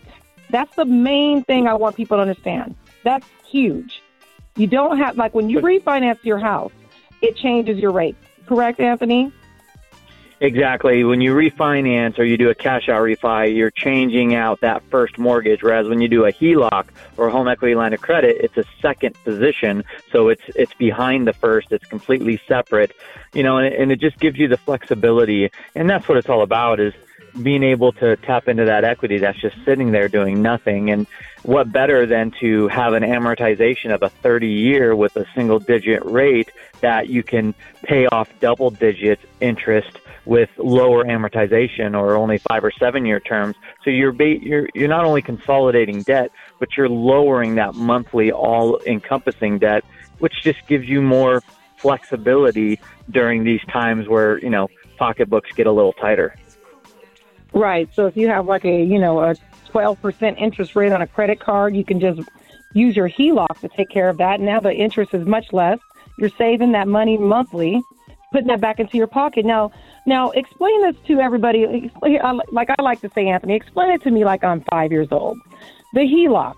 That's 0.50 0.74
the 0.74 0.84
main 0.84 1.44
thing 1.44 1.66
I 1.66 1.74
want 1.74 1.96
people 1.96 2.16
to 2.16 2.22
understand. 2.22 2.74
That's 3.04 3.26
huge. 3.48 4.02
You 4.56 4.66
don't 4.66 4.98
have 4.98 5.16
like 5.16 5.34
when 5.34 5.48
you 5.48 5.60
refinance 5.60 6.22
your 6.24 6.38
house, 6.38 6.72
it 7.20 7.36
changes 7.36 7.78
your 7.78 7.92
rate. 7.92 8.16
Correct, 8.46 8.80
Anthony? 8.80 9.32
Exactly. 10.42 11.04
When 11.04 11.20
you 11.20 11.34
refinance 11.34 12.18
or 12.18 12.24
you 12.24 12.36
do 12.36 12.50
a 12.50 12.54
cash 12.56 12.88
out 12.88 13.00
refi, 13.00 13.54
you're 13.54 13.70
changing 13.70 14.34
out 14.34 14.58
that 14.62 14.82
first 14.90 15.16
mortgage. 15.16 15.62
Whereas 15.62 15.86
when 15.86 16.00
you 16.00 16.08
do 16.08 16.24
a 16.24 16.32
HELOC 16.32 16.88
or 17.16 17.28
a 17.28 17.30
home 17.30 17.46
equity 17.46 17.76
line 17.76 17.92
of 17.92 18.00
credit, 18.00 18.38
it's 18.40 18.56
a 18.56 18.64
second 18.80 19.14
position. 19.22 19.84
So 20.10 20.30
it's, 20.30 20.42
it's 20.56 20.74
behind 20.74 21.28
the 21.28 21.32
first. 21.32 21.70
It's 21.70 21.86
completely 21.86 22.40
separate, 22.48 22.90
you 23.32 23.44
know, 23.44 23.58
and, 23.58 23.72
and 23.72 23.92
it 23.92 24.00
just 24.00 24.18
gives 24.18 24.36
you 24.36 24.48
the 24.48 24.56
flexibility. 24.56 25.48
And 25.76 25.88
that's 25.88 26.08
what 26.08 26.18
it's 26.18 26.28
all 26.28 26.42
about 26.42 26.80
is 26.80 26.92
being 27.40 27.62
able 27.62 27.92
to 27.92 28.16
tap 28.16 28.48
into 28.48 28.64
that 28.64 28.82
equity 28.82 29.18
that's 29.18 29.40
just 29.40 29.56
sitting 29.64 29.92
there 29.92 30.08
doing 30.08 30.42
nothing. 30.42 30.90
And 30.90 31.06
what 31.44 31.70
better 31.70 32.04
than 32.04 32.32
to 32.40 32.66
have 32.66 32.94
an 32.94 33.04
amortization 33.04 33.94
of 33.94 34.02
a 34.02 34.08
30 34.08 34.48
year 34.48 34.96
with 34.96 35.16
a 35.16 35.24
single 35.36 35.60
digit 35.60 36.04
rate 36.04 36.50
that 36.80 37.08
you 37.08 37.22
can 37.22 37.54
pay 37.84 38.06
off 38.06 38.28
double 38.40 38.70
digit 38.70 39.20
interest 39.40 39.98
with 40.24 40.50
lower 40.56 41.04
amortization 41.04 41.98
or 41.98 42.14
only 42.14 42.38
five 42.38 42.64
or 42.64 42.70
seven 42.78 43.04
year 43.04 43.20
terms. 43.20 43.56
So 43.84 43.90
you're 43.90 44.12
ba- 44.12 44.40
you're 44.40 44.68
you're 44.74 44.88
not 44.88 45.04
only 45.04 45.22
consolidating 45.22 46.02
debt, 46.02 46.30
but 46.58 46.76
you're 46.76 46.88
lowering 46.88 47.56
that 47.56 47.74
monthly 47.74 48.30
all 48.30 48.80
encompassing 48.86 49.58
debt, 49.58 49.84
which 50.18 50.34
just 50.42 50.66
gives 50.66 50.88
you 50.88 51.02
more 51.02 51.42
flexibility 51.76 52.78
during 53.10 53.44
these 53.44 53.60
times 53.72 54.08
where 54.08 54.38
you 54.38 54.50
know 54.50 54.68
pocketbooks 54.96 55.50
get 55.52 55.66
a 55.66 55.72
little 55.72 55.92
tighter. 55.94 56.36
Right. 57.52 57.88
So 57.92 58.06
if 58.06 58.16
you 58.16 58.28
have 58.28 58.46
like 58.46 58.64
a 58.64 58.82
you 58.82 58.98
know 58.98 59.20
a 59.20 59.34
12% 59.72 60.38
interest 60.38 60.76
rate 60.76 60.92
on 60.92 61.02
a 61.02 61.06
credit 61.06 61.40
card, 61.40 61.74
you 61.74 61.84
can 61.84 61.98
just 61.98 62.20
use 62.74 62.96
your 62.96 63.08
HELOC 63.08 63.60
to 63.60 63.68
take 63.68 63.90
care 63.90 64.08
of 64.08 64.18
that. 64.18 64.40
Now 64.40 64.60
the 64.60 64.72
interest 64.72 65.14
is 65.14 65.26
much 65.26 65.52
less. 65.52 65.78
You're 66.18 66.30
saving 66.30 66.72
that 66.72 66.88
money 66.88 67.18
monthly, 67.18 67.82
putting 68.32 68.48
that 68.48 68.60
back 68.60 68.80
into 68.80 68.96
your 68.96 69.06
pocket. 69.06 69.44
Now, 69.44 69.72
now 70.06 70.30
explain 70.30 70.82
this 70.82 70.96
to 71.06 71.20
everybody. 71.20 71.90
Like 72.50 72.70
I 72.76 72.82
like 72.82 73.00
to 73.02 73.10
say, 73.10 73.28
Anthony, 73.28 73.54
explain 73.54 73.92
it 73.92 74.02
to 74.02 74.10
me 74.10 74.24
like 74.24 74.42
I'm 74.42 74.62
five 74.70 74.90
years 74.90 75.08
old. 75.10 75.38
The 75.94 76.00
HELOC. 76.00 76.56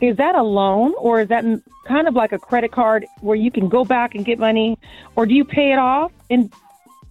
is 0.00 0.16
that 0.16 0.34
a 0.34 0.42
loan 0.42 0.94
or 0.98 1.20
is 1.20 1.28
that 1.28 1.44
kind 1.86 2.08
of 2.08 2.14
like 2.14 2.32
a 2.32 2.38
credit 2.38 2.72
card 2.72 3.06
where 3.20 3.36
you 3.36 3.50
can 3.50 3.68
go 3.68 3.84
back 3.84 4.14
and 4.14 4.24
get 4.24 4.38
money, 4.38 4.78
or 5.16 5.26
do 5.26 5.34
you 5.34 5.44
pay 5.44 5.72
it 5.72 5.78
off? 5.78 6.12
And 6.30 6.52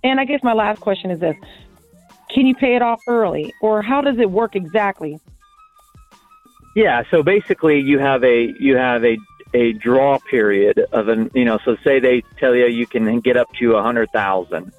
and 0.04 0.20
I 0.20 0.26
guess 0.26 0.42
my 0.44 0.54
last 0.54 0.82
question 0.82 1.12
is 1.12 1.20
this: 1.20 1.36
Can 2.30 2.48
you 2.48 2.56
pay 2.56 2.76
it 2.76 2.82
off 2.82 3.02
early, 3.08 3.54
or 3.62 3.82
how 3.82 4.02
does 4.02 4.18
it 4.18 4.32
work 4.32 4.56
exactly? 4.56 5.20
Yeah, 6.76 7.04
so 7.10 7.24
basically 7.24 7.80
you 7.80 8.00
have 8.00 8.24
a 8.24 8.54
you 8.60 8.78
have 8.78 9.04
a 9.04 9.18
a 9.54 9.74
draw 9.74 10.20
period 10.30 10.80
of 10.92 11.08
an 11.08 11.32
you 11.34 11.46
know 11.46 11.58
so 11.63 11.78
say 11.84 12.00
they 12.00 12.22
tell 12.38 12.54
you 12.54 12.68
you 12.68 12.86
can 12.86 13.20
get 13.22 13.38
up 13.38 13.48
to 13.54 13.76
a 13.76 13.82
hundred 13.82 14.12
thousand 14.12 14.72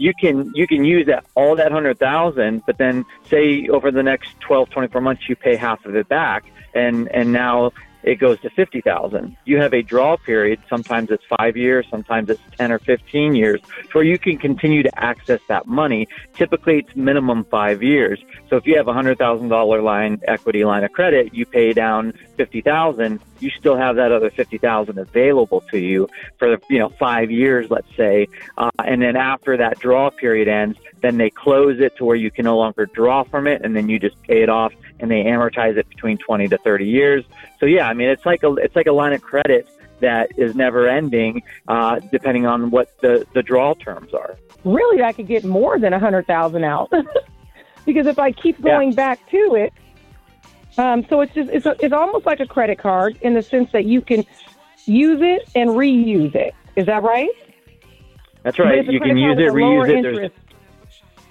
you 0.00 0.14
can 0.14 0.50
you 0.54 0.66
can 0.66 0.84
use 0.84 1.06
that 1.06 1.24
all 1.34 1.54
that 1.54 1.70
hundred 1.70 1.98
thousand 1.98 2.62
but 2.66 2.78
then 2.78 3.04
say 3.28 3.68
over 3.68 3.90
the 3.90 4.02
next 4.02 4.40
12 4.40 4.70
24 4.70 5.00
months 5.02 5.28
you 5.28 5.36
pay 5.36 5.54
half 5.54 5.84
of 5.84 5.94
it 5.94 6.08
back 6.08 6.44
and 6.74 7.08
and 7.08 7.32
now 7.32 7.72
it 8.02 8.18
goes 8.18 8.40
to 8.40 8.50
50,000. 8.50 9.36
You 9.44 9.58
have 9.58 9.74
a 9.74 9.82
draw 9.82 10.16
period, 10.16 10.60
sometimes 10.68 11.10
it's 11.10 11.24
5 11.38 11.56
years, 11.56 11.86
sometimes 11.90 12.30
it's 12.30 12.40
10 12.56 12.72
or 12.72 12.78
15 12.78 13.34
years, 13.34 13.60
where 13.92 14.04
you 14.04 14.18
can 14.18 14.38
continue 14.38 14.82
to 14.82 15.04
access 15.04 15.40
that 15.48 15.66
money. 15.66 16.08
Typically 16.34 16.78
it's 16.78 16.96
minimum 16.96 17.44
5 17.44 17.82
years. 17.82 18.22
So 18.48 18.56
if 18.56 18.66
you 18.66 18.76
have 18.76 18.88
a 18.88 18.92
$100,000 18.92 19.82
line 19.82 20.20
equity 20.26 20.64
line 20.64 20.84
of 20.84 20.92
credit, 20.92 21.34
you 21.34 21.44
pay 21.44 21.72
down 21.72 22.14
50,000, 22.36 23.20
you 23.40 23.50
still 23.50 23.76
have 23.76 23.96
that 23.96 24.12
other 24.12 24.30
50,000 24.30 24.98
available 24.98 25.62
to 25.70 25.78
you 25.78 26.08
for 26.38 26.58
you 26.68 26.78
know 26.78 26.90
5 26.98 27.30
years 27.30 27.70
let's 27.70 27.94
say. 27.96 28.28
Uh, 28.56 28.70
and 28.78 29.02
then 29.02 29.16
after 29.16 29.56
that 29.56 29.78
draw 29.78 30.10
period 30.10 30.48
ends, 30.48 30.78
then 31.02 31.16
they 31.16 31.30
close 31.30 31.80
it 31.80 31.96
to 31.96 32.04
where 32.04 32.16
you 32.16 32.30
can 32.30 32.44
no 32.44 32.56
longer 32.56 32.86
draw 32.86 33.24
from 33.24 33.46
it 33.46 33.62
and 33.64 33.74
then 33.74 33.88
you 33.88 33.98
just 33.98 34.20
pay 34.22 34.42
it 34.42 34.48
off 34.48 34.72
and 34.98 35.10
they 35.10 35.24
amortize 35.24 35.76
it 35.76 35.88
between 35.88 36.18
20 36.18 36.48
to 36.48 36.58
30 36.58 36.84
years. 36.86 37.24
So 37.58 37.66
yeah, 37.66 37.86
I 37.88 37.94
mean 37.94 38.08
it's 38.08 38.26
like 38.26 38.42
a 38.42 38.52
it's 38.54 38.76
like 38.76 38.86
a 38.86 38.92
line 38.92 39.12
of 39.12 39.22
credit 39.22 39.68
that 40.00 40.30
is 40.38 40.54
never 40.54 40.88
ending, 40.88 41.42
uh, 41.68 42.00
depending 42.10 42.46
on 42.46 42.70
what 42.70 42.88
the 43.00 43.26
the 43.34 43.42
draw 43.42 43.74
terms 43.74 44.12
are. 44.14 44.36
Really, 44.64 45.02
I 45.02 45.12
could 45.12 45.26
get 45.26 45.44
more 45.44 45.78
than 45.78 45.92
a 45.92 45.98
hundred 45.98 46.26
thousand 46.26 46.64
out 46.64 46.90
because 47.86 48.06
if 48.06 48.18
I 48.18 48.32
keep 48.32 48.58
Yeah. 48.58 48.76
going 48.76 48.94
back 48.94 49.18
to 49.30 49.54
it, 49.54 49.72
um, 50.78 51.04
so 51.08 51.20
it's 51.20 51.34
just 51.34 51.50
it's 51.50 51.66
it's 51.80 51.94
almost 51.94 52.26
like 52.26 52.40
a 52.40 52.46
credit 52.46 52.78
card 52.78 53.18
in 53.22 53.34
the 53.34 53.42
sense 53.42 53.70
that 53.72 53.84
you 53.84 54.00
can 54.00 54.24
use 54.86 55.20
it 55.22 55.48
and 55.54 55.70
reuse 55.70 56.34
it. 56.34 56.54
Is 56.76 56.86
that 56.86 57.02
right? 57.02 57.30
That's 58.42 58.58
right. 58.58 58.84
You 58.86 59.00
can 59.00 59.18
use 59.18 59.38
it, 59.38 59.52
with 59.52 59.54
a 59.54 59.56
lower 59.58 59.86
reuse 59.86 59.98
it. 59.98 60.02
There's 60.02 60.18
interest. 60.18 60.34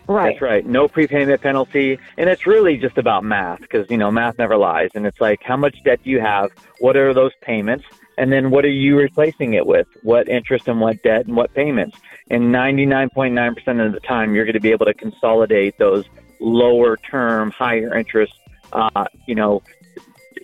Right. 0.10 0.34
That's 0.34 0.41
right. 0.41 0.65
No 0.65 0.88
prepayment 0.88 1.39
penalty. 1.39 2.00
And 2.17 2.32
it's 2.32 2.48
really 2.48 2.78
just 2.78 2.98
about 2.98 3.24
math 3.24 3.62
because, 3.62 3.86
you 3.91 3.98
know, 3.98 4.10
math 4.10 4.39
never 4.39 4.58
lies. 4.58 4.89
And 4.95 5.06
it's 5.06 5.22
like, 5.22 5.43
how 5.43 5.56
much 5.56 5.78
debt 5.86 6.00
do 6.04 6.10
you 6.10 6.19
have? 6.19 6.50
What 6.80 6.98
are 6.98 7.13
those 7.13 7.32
payments? 7.41 7.86
And 8.17 8.32
then 8.32 8.50
what 8.50 8.65
are 8.65 8.72
you 8.72 8.98
replacing 8.98 9.54
it 9.54 9.67
with? 9.67 9.86
What 10.02 10.28
interest 10.28 10.67
and 10.67 10.82
what 10.82 11.04
debt 11.04 11.28
and 11.28 11.36
what 11.36 11.54
payments? 11.54 11.95
And 12.32 12.54
99.9% 12.54 13.86
of 13.86 13.93
the 13.93 14.00
time, 14.00 14.34
you're 14.34 14.45
going 14.45 14.56
to 14.56 14.60
be 14.60 14.72
able 14.72 14.88
to 14.88 14.95
consolidate 14.95 15.78
those 15.78 16.06
lower 16.39 16.98
term, 16.98 17.52
higher 17.52 17.95
interest, 17.95 18.34
uh, 18.74 19.06
you 19.28 19.36
know, 19.36 19.62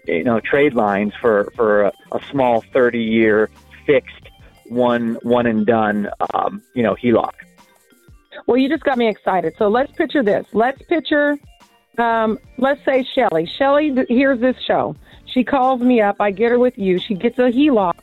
you 0.06 0.24
know, 0.24 0.40
trade 0.42 0.76
lines 0.76 1.14
for, 1.20 1.52
for 1.56 1.86
a, 1.86 1.92
a 2.12 2.20
small 2.30 2.64
30 2.72 3.00
year 3.00 3.50
fixed 3.88 4.30
one, 4.68 5.16
one 5.24 5.48
and 5.48 5.66
done, 5.66 6.08
um, 6.36 6.62
you 6.76 6.84
know, 6.84 6.94
HELOC. 6.94 7.34
Well, 8.48 8.58
you 8.58 8.70
just 8.70 8.84
got 8.84 8.98
me 8.98 9.08
excited. 9.08 9.54
So 9.58 9.68
let's 9.68 9.92
picture 9.92 10.24
this. 10.24 10.46
Let's 10.54 10.82
picture, 10.84 11.38
um, 11.98 12.40
let's 12.58 12.84
say 12.86 13.04
Shelly. 13.04 13.50
Shelly 13.58 13.94
hears 14.08 14.40
this 14.40 14.58
show. 14.66 14.96
She 15.26 15.44
calls 15.44 15.82
me 15.82 16.02
up. 16.02 16.18
I 16.20 16.32
get 16.32 16.52
her 16.52 16.60
with 16.60 16.78
you. 16.78 17.00
She 17.00 17.16
gets 17.16 17.38
a 17.40 17.52
HELOC, 17.52 17.96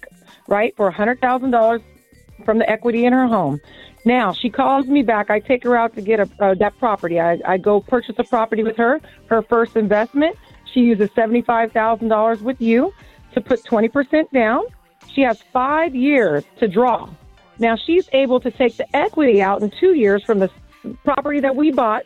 right, 0.49 0.75
for 0.77 0.91
$100,000 0.91 1.83
from 2.45 2.59
the 2.59 2.69
equity 2.69 3.05
in 3.05 3.13
her 3.13 3.27
home. 3.27 3.61
Now, 4.05 4.33
she 4.33 4.51
calls 4.51 4.87
me 4.87 5.03
back. 5.03 5.31
I 5.31 5.39
take 5.39 5.63
her 5.63 5.77
out 5.77 5.95
to 5.95 6.03
get 6.03 6.21
a, 6.21 6.29
uh, 6.41 6.55
that 6.55 6.77
property. 6.79 7.21
I, 7.21 7.39
I 7.47 7.57
go 7.57 7.81
purchase 7.81 8.17
a 8.19 8.25
property 8.25 8.63
with 8.65 8.77
her, 8.77 9.01
her 9.27 9.43
first 9.43 9.77
investment. 9.77 10.37
She 10.73 10.81
uses 10.81 11.09
$75,000 11.11 12.41
with 12.43 12.61
you 12.61 12.93
to 13.35 13.41
put 13.41 13.63
20% 13.63 14.31
down. 14.33 14.65
She 15.13 15.21
has 15.23 15.41
five 15.53 15.95
years 15.95 16.45
to 16.59 16.69
draw. 16.69 17.09
Now 17.59 17.77
she's 17.77 18.09
able 18.13 18.41
to 18.41 18.51
take 18.51 18.77
the 18.77 18.97
equity 18.97 19.43
out 19.43 19.63
in 19.63 19.71
two 19.71 19.95
years 19.95 20.23
from 20.25 20.39
the 20.39 20.51
property 21.05 21.41
that 21.41 21.55
we 21.57 21.71
bought, 21.71 22.05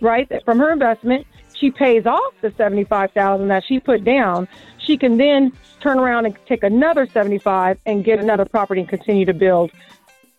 right? 0.00 0.28
that- 0.30 0.44
From 0.44 0.58
her 0.58 0.72
investment, 0.72 1.26
she 1.54 1.70
pays 1.70 2.06
off 2.06 2.34
the 2.40 2.50
seventy-five 2.56 3.12
thousand 3.12 3.48
that 3.48 3.64
she 3.64 3.78
put 3.80 4.04
down. 4.04 4.48
She 4.78 4.96
can 4.96 5.16
then 5.16 5.52
turn 5.80 5.98
around 5.98 6.26
and 6.26 6.36
take 6.46 6.62
another 6.62 7.06
seventy-five 7.06 7.78
and 7.86 8.04
get 8.04 8.18
another 8.18 8.44
property 8.44 8.80
and 8.80 8.88
continue 8.88 9.24
to 9.24 9.34
build 9.34 9.70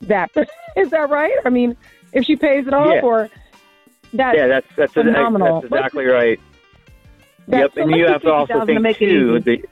that. 0.01 0.29
Is 0.75 0.89
that 0.91 1.09
right? 1.09 1.33
I 1.45 1.49
mean, 1.49 1.75
if 2.13 2.25
she 2.25 2.35
pays 2.35 2.67
it 2.67 2.73
off, 2.73 2.87
Yeah. 2.95 3.01
or 3.01 3.29
that 4.13 4.35
Yeah, 4.35 4.47
that's 4.47 4.67
that's 4.75 4.93
Phenomenal. 4.93 5.61
that's 5.61 5.73
exactly 5.73 6.05
right. 6.05 6.39
That's- 7.47 7.71
yep, 7.75 7.83
and 7.83 7.95
you 7.95 8.05
have 8.07 8.21
to 8.23 8.31
also 8.31 8.53
50,000 8.65 8.75
to 8.75 8.81
think 8.83 8.97
too 8.97 9.39
the 9.39 9.65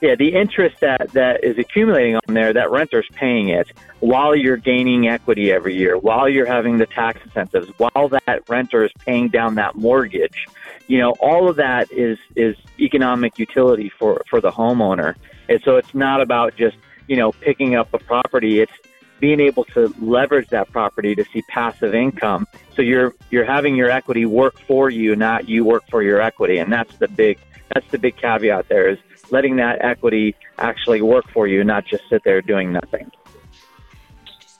yeah 0.00 0.14
the 0.14 0.34
interest 0.34 0.80
that 0.80 1.12
that 1.12 1.44
is 1.44 1.58
accumulating 1.58 2.16
on 2.16 2.34
there. 2.34 2.52
That 2.52 2.70
renter's 2.70 3.08
paying 3.12 3.48
it 3.48 3.70
while 4.00 4.34
you're 4.34 4.56
gaining 4.56 5.08
equity 5.08 5.52
every 5.52 5.76
year, 5.76 5.96
while 5.96 6.28
you're 6.28 6.46
having 6.46 6.78
the 6.78 6.86
tax 6.86 7.20
incentives, 7.24 7.68
while 7.78 8.08
that 8.08 8.42
renter 8.48 8.84
is 8.84 8.92
paying 9.04 9.28
down 9.28 9.56
that 9.56 9.74
mortgage. 9.74 10.46
You 10.86 10.98
know, 10.98 11.12
all 11.20 11.48
of 11.48 11.56
that 11.56 11.90
is 11.92 12.18
is 12.36 12.56
economic 12.78 13.38
utility 13.38 13.90
for 13.98 14.22
for 14.28 14.40
the 14.40 14.50
homeowner, 14.50 15.14
and 15.48 15.60
so 15.62 15.76
it's 15.76 15.94
not 15.94 16.20
about 16.20 16.56
just 16.56 16.76
you 17.06 17.16
know 17.16 17.32
picking 17.32 17.74
up 17.74 17.92
a 17.92 17.98
property. 17.98 18.60
It's 18.60 18.72
being 19.20 19.40
able 19.40 19.64
to 19.64 19.92
leverage 20.00 20.48
that 20.48 20.70
property 20.70 21.14
to 21.14 21.24
see 21.32 21.42
passive 21.42 21.94
income. 21.94 22.46
So 22.74 22.82
you're 22.82 23.14
you're 23.30 23.44
having 23.44 23.74
your 23.74 23.90
equity 23.90 24.26
work 24.26 24.58
for 24.60 24.90
you, 24.90 25.16
not 25.16 25.48
you 25.48 25.64
work 25.64 25.84
for 25.90 26.02
your 26.02 26.20
equity, 26.20 26.58
and 26.58 26.72
that's 26.72 26.96
the 26.98 27.08
big 27.08 27.38
that's 27.72 27.90
the 27.90 27.98
big 27.98 28.16
caveat 28.16 28.68
there 28.68 28.88
is 28.88 28.98
letting 29.30 29.56
that 29.56 29.84
equity 29.84 30.34
actually 30.58 31.02
work 31.02 31.28
for 31.32 31.46
you, 31.46 31.64
not 31.64 31.84
just 31.84 32.02
sit 32.08 32.22
there 32.24 32.40
doing 32.40 32.72
nothing. 32.72 33.10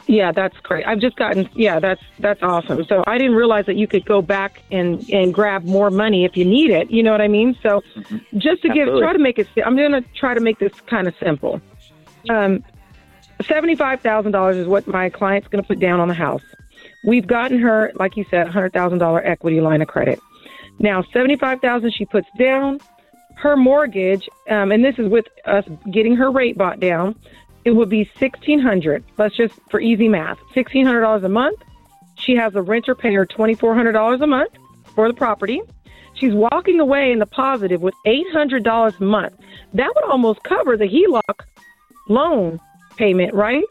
Yeah, 0.08 0.32
that's 0.32 0.56
great. 0.60 0.86
I've 0.86 1.00
just 1.00 1.16
gotten 1.16 1.50
yeah, 1.52 1.80
that's 1.80 2.00
that's 2.18 2.42
awesome. 2.42 2.82
So 2.86 3.04
I 3.06 3.18
didn't 3.18 3.34
realize 3.34 3.66
that 3.66 3.76
you 3.76 3.86
could 3.86 4.06
go 4.06 4.22
back 4.22 4.62
and 4.70 5.08
and 5.10 5.34
grab 5.34 5.64
more 5.64 5.90
money 5.90 6.24
if 6.24 6.34
you 6.34 6.46
need 6.46 6.70
it. 6.70 6.90
You 6.90 7.02
know 7.02 7.12
what 7.12 7.20
I 7.20 7.28
mean? 7.28 7.56
So 7.62 7.82
just 8.38 8.62
to 8.62 8.70
give 8.70 8.86
try 8.86 9.12
to 9.12 9.18
make 9.18 9.38
it 9.38 9.48
I'm 9.64 9.76
going 9.76 9.92
to 9.92 10.00
try 10.14 10.32
to 10.32 10.40
make 10.40 10.58
this 10.58 10.72
kind 10.86 11.06
of 11.08 11.14
simple. 11.22 11.60
Um 12.30 12.64
$75,000 13.42 14.56
is 14.56 14.66
what 14.66 14.88
my 14.88 15.10
client's 15.10 15.46
going 15.46 15.62
to 15.62 15.68
put 15.68 15.78
down 15.78 16.00
on 16.00 16.08
the 16.08 16.14
house. 16.14 16.42
We've 17.04 17.26
gotten 17.26 17.58
her 17.60 17.92
like 17.96 18.16
you 18.16 18.24
said 18.30 18.46
$100,000 18.46 19.20
equity 19.24 19.60
line 19.60 19.82
of 19.82 19.88
credit. 19.88 20.20
Now 20.78 21.02
75,000 21.12 21.92
she 21.92 22.06
puts 22.06 22.28
down 22.38 22.80
her 23.38 23.56
mortgage 23.56 24.28
um, 24.50 24.72
and 24.72 24.84
this 24.84 24.98
is 24.98 25.08
with 25.08 25.26
us 25.44 25.64
getting 25.92 26.16
her 26.16 26.30
rate 26.30 26.58
bought 26.58 26.80
down 26.80 27.14
it 27.68 27.76
would 27.76 27.90
be 27.90 28.10
sixteen 28.18 28.60
hundred. 28.60 29.04
Let's 29.18 29.36
just 29.36 29.54
for 29.70 29.78
easy 29.80 30.08
math, 30.08 30.38
sixteen 30.54 30.86
hundred 30.86 31.02
dollars 31.02 31.22
a 31.24 31.28
month. 31.28 31.60
She 32.14 32.34
has 32.34 32.54
a 32.54 32.62
renter 32.62 32.94
pay 32.94 33.12
her 33.14 33.26
twenty 33.26 33.54
four 33.54 33.74
hundred 33.74 33.92
dollars 33.92 34.20
a 34.22 34.26
month 34.26 34.52
for 34.94 35.06
the 35.06 35.14
property. 35.14 35.60
She's 36.14 36.32
walking 36.32 36.80
away 36.80 37.12
in 37.12 37.18
the 37.18 37.26
positive 37.26 37.82
with 37.82 37.94
eight 38.06 38.26
hundred 38.32 38.64
dollars 38.64 38.94
a 39.00 39.04
month. 39.04 39.34
That 39.74 39.92
would 39.94 40.04
almost 40.04 40.42
cover 40.44 40.76
the 40.76 40.86
HELOC 40.86 41.44
loan 42.08 42.58
payment, 42.96 43.34
right? 43.34 43.64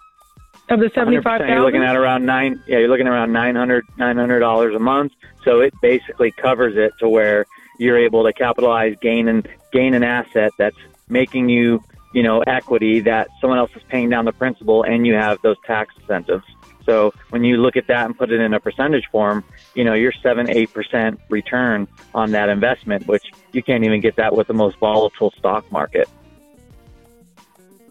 Of 0.70 0.80
the 0.80 0.92
seventy 0.94 1.20
five 1.22 1.42
100%, 1.42 1.50
You're 1.50 1.62
looking 1.62 1.84
at 1.84 1.96
around 1.96 2.26
nine. 2.26 2.62
Yeah, 2.68 2.80
you're 2.80 2.90
looking 2.90 3.08
around 3.08 3.32
nine 3.32 3.56
hundred 3.56 3.84
nine 3.98 4.18
hundred 4.18 4.42
dollars 4.42 4.76
a 4.76 4.80
month. 4.80 5.14
So 5.44 5.62
it 5.62 5.74
basically 5.82 6.32
covers 6.32 6.76
it 6.76 6.92
to 7.00 7.10
where 7.10 7.46
you're 7.78 7.98
able 7.98 8.24
to 8.26 8.34
capitalize, 8.34 8.96
gain 9.02 9.28
and 9.28 9.48
gain 9.72 9.94
an 9.94 10.04
asset 10.04 10.52
that's 10.58 10.78
making 11.10 11.50
you, 11.50 11.82
you 12.14 12.24
know, 12.24 12.42
equity 12.42 13.00
that 13.02 13.30
someone 13.40 13.60
else 13.60 13.72
is 13.76 13.84
paying 13.90 14.10
down 14.10 14.26
the 14.26 14.32
principal, 14.32 14.84
and 14.84 15.06
you 15.06 15.14
have 15.14 15.42
those 15.42 15.58
tax 15.66 15.94
incentives. 16.00 16.46
So 16.86 17.14
when 17.32 17.44
you 17.44 17.58
look 17.58 17.76
at 17.76 17.88
that 17.88 18.06
and 18.06 18.18
put 18.18 18.32
it 18.32 18.40
in 18.40 18.54
a 18.54 18.60
percentage 18.60 19.06
form, 19.12 19.44
you 19.76 19.84
know, 19.84 19.94
you're 19.94 20.14
seven, 20.24 20.50
eight 20.50 20.74
percent 20.74 21.20
return 21.30 21.88
on 22.14 22.32
that 22.32 22.50
investment, 22.50 23.08
which 23.08 23.24
you 23.52 23.62
can't 23.62 23.84
even 23.84 24.00
get 24.00 24.16
that 24.16 24.36
with 24.36 24.48
the 24.48 24.54
most 24.54 24.78
volatile 24.78 25.34
stock 25.38 25.70
market. 25.72 26.08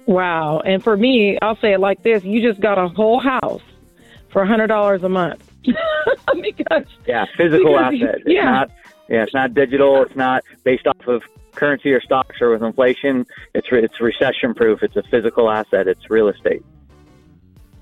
Wow. 0.07 0.61
And 0.61 0.83
for 0.83 0.97
me, 0.97 1.39
I'll 1.43 1.59
say 1.59 1.75
it 1.75 1.81
like 1.81 2.03
this: 2.03 2.25
you 2.25 2.41
just 2.41 2.61
got 2.61 2.79
a 2.79 2.89
whole 2.89 3.21
house 3.21 3.63
for 4.31 4.43
a 4.43 4.47
hundred 4.47 4.69
dollars 4.69 5.03
a 5.03 5.09
month. 5.09 5.43
because 6.41 6.85
Yeah, 7.07 7.27
physical 7.37 7.73
Because 7.73 8.11
asset. 8.11 8.23
Yeah. 8.27 8.45
not. 8.51 8.71
Yeah, 9.09 9.23
it's 9.23 9.35
not 9.35 9.55
digital. 9.55 10.03
It's 10.03 10.17
not 10.17 10.45
based 10.65 10.87
off 10.87 11.07
of 11.07 11.23
currency 11.55 11.93
or 11.93 12.01
stocks 12.01 12.37
or 12.41 12.51
with 12.51 12.63
inflation. 12.63 13.27
It's 13.55 13.71
re- 13.71 13.83
it's 13.83 14.01
recession 14.01 14.55
proof. 14.55 14.83
It's 14.83 14.97
a 14.97 15.03
physical 15.05 15.51
asset. 15.51 15.87
It's 15.89 16.11
real 16.11 16.29
estate. 16.29 16.65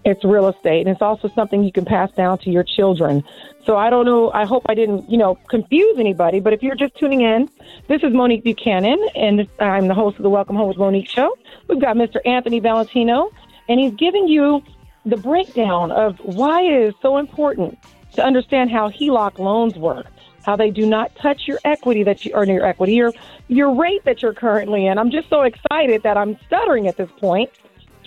It's 0.05 0.23
real 0.23 0.49
estate, 0.49 0.87
and 0.87 0.91
it's 0.91 1.01
also 1.01 1.29
something 1.29 1.65
you 1.65 1.73
can 1.73 1.87
pass 1.87 2.11
down 2.13 2.37
to 2.39 2.51
your 2.51 2.63
children. 2.63 3.25
So 3.65 3.79
I 3.79 3.89
don't 3.89 4.05
know. 4.05 4.31
I 4.33 4.45
hope 4.45 4.65
I 4.69 4.75
didn't, 4.75 5.11
you 5.11 5.17
know, 5.17 5.37
confuse 5.49 5.99
anybody. 5.99 6.41
But 6.41 6.53
if 6.53 6.63
you're 6.63 6.75
just 6.75 6.95
tuning 6.97 7.23
in, 7.23 7.49
this 7.89 8.03
is 8.03 8.13
Monique 8.13 8.45
Buchanan, 8.45 8.99
and 9.15 9.49
I'm 9.61 9.89
the 9.89 9.95
host 9.95 10.19
of 10.19 10.23
the 10.23 10.29
Welcome 10.29 10.57
Home 10.57 10.69
with 10.69 10.77
Monique 10.77 11.09
show. 11.09 11.35
We've 11.69 11.81
got 11.81 11.97
Mr. 11.97 12.19
Anthony 12.27 12.61
Valentino, 12.61 13.31
and 13.67 13.81
he's 13.81 13.95
giving 13.95 14.29
you 14.29 14.63
the 15.07 15.17
breakdown 15.17 15.91
of 15.91 16.19
why 16.19 16.61
it 16.63 16.75
is 16.75 16.95
so 17.01 17.17
important 17.17 17.79
to 18.13 18.23
understand 18.23 18.71
how 18.71 18.91
HELOC 18.91 19.39
loans 19.39 19.77
work, 19.77 20.07
how 20.45 20.57
they 20.57 20.71
do 20.71 20.87
not 20.87 21.15
touch 21.17 21.43
your 21.47 21.59
equity 21.65 22.03
that 22.05 22.25
you 22.25 22.33
earn 22.35 22.49
your 22.49 22.65
equity, 22.65 22.95
your 22.95 23.13
your 23.49 23.75
rate 23.75 24.05
that 24.05 24.23
you're 24.23 24.35
currently 24.35 24.87
in. 24.87 24.99
I'm 24.99 25.11
just 25.11 25.29
so 25.29 25.43
excited 25.43 26.03
that 26.03 26.17
I'm 26.17 26.39
stuttering 26.47 26.87
at 26.87 26.97
this 26.97 27.11
point. 27.19 27.51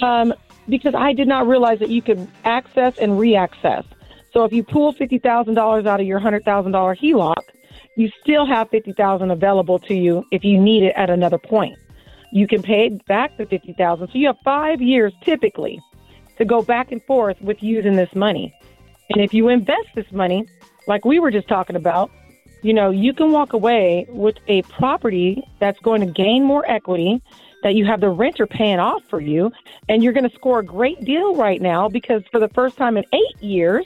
Um, 0.02 0.34
because 0.70 0.96
I 0.96 1.14
did 1.14 1.28
not 1.28 1.48
realize 1.48 1.80
that 1.80 1.90
you 1.90 2.02
could 2.02 2.28
access 2.44 2.98
and 2.98 3.14
reaccess. 3.14 3.86
So 4.34 4.44
if 4.44 4.52
you 4.52 4.64
pull 4.64 4.92
fifty 4.92 5.18
thousand 5.18 5.56
dollars 5.56 5.86
out 5.86 6.00
of 6.00 6.06
your 6.06 6.20
hundred 6.20 6.44
thousand 6.44 6.74
dollar 6.74 6.96
HELOC, 6.96 7.42
you 7.96 8.10
still 8.22 8.46
have 8.46 8.70
fifty 8.70 8.94
thousand 8.94 9.32
available 9.32 9.80
to 9.80 9.96
you 9.96 10.26
if 10.32 10.44
you 10.44 10.60
need 10.60 10.84
it 10.84 10.94
at 10.96 11.10
another 11.10 11.38
point. 11.38 11.78
You 12.32 12.48
can 12.48 12.62
pay 12.62 12.90
back 13.08 13.38
the 13.38 13.46
fifty 13.46 13.74
thousand. 13.74 14.10
So 14.10 14.18
you 14.18 14.28
have 14.28 14.38
five 14.44 14.82
years 14.82 15.14
typically 15.24 15.80
to 16.38 16.46
go 16.46 16.62
back 16.62 16.92
and 16.92 17.02
forth 17.06 17.42
with 17.42 17.64
using 17.64 17.96
this 17.96 18.14
money. 18.14 18.54
And 19.10 19.24
if 19.24 19.34
you 19.34 19.48
invest 19.48 19.88
this 19.96 20.12
money, 20.12 20.46
like 20.88 21.06
we 21.06 21.20
were 21.20 21.32
just 21.32 21.48
talking 21.48 21.76
about, 21.76 22.12
you 22.62 22.74
know, 22.74 22.90
you 22.90 23.14
can 23.14 23.32
walk 23.32 23.54
away 23.54 24.06
with 24.10 24.38
a 24.48 24.62
property 24.64 25.48
that's 25.60 25.80
going 25.80 26.02
to 26.02 26.08
gain 26.08 26.44
more 26.44 26.70
equity 26.70 27.22
that 27.64 27.76
you 27.76 27.86
have 27.86 28.02
the 28.02 28.10
renter 28.10 28.48
paying 28.48 28.80
off 28.80 29.04
for 29.10 29.20
you, 29.20 29.52
and 29.90 30.04
you're 30.04 30.14
going 30.14 30.28
to 30.28 30.36
score 30.36 30.60
a 30.60 30.66
great 30.66 31.04
deal 31.04 31.36
right 31.36 31.62
now 31.62 31.88
because 31.90 32.24
for 32.32 32.40
the 32.40 32.50
first 32.50 32.78
time 32.78 32.98
in 32.98 33.04
eight 33.14 33.44
years, 33.44 33.86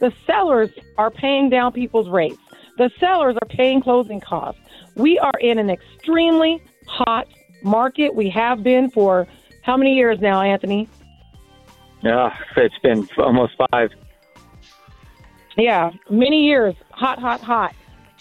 the 0.00 0.12
sellers 0.26 0.70
are 0.98 1.10
paying 1.10 1.48
down 1.48 1.72
people's 1.72 2.08
rates. 2.08 2.38
The 2.78 2.90
sellers 3.00 3.36
are 3.40 3.48
paying 3.48 3.80
closing 3.80 4.20
costs. 4.20 4.60
We 4.96 5.18
are 5.18 5.38
in 5.40 5.58
an 5.58 5.70
extremely 5.70 6.62
hot 6.86 7.26
market. 7.62 8.14
We 8.14 8.28
have 8.30 8.62
been 8.62 8.90
for 8.90 9.26
how 9.62 9.76
many 9.76 9.94
years 9.94 10.20
now, 10.20 10.42
Anthony? 10.42 10.88
Yeah, 12.02 12.36
it's 12.56 12.78
been 12.82 13.08
almost 13.18 13.54
five. 13.70 13.90
Yeah, 15.56 15.90
many 16.10 16.44
years. 16.44 16.74
Hot, 16.90 17.18
hot, 17.18 17.40
hot 17.40 17.74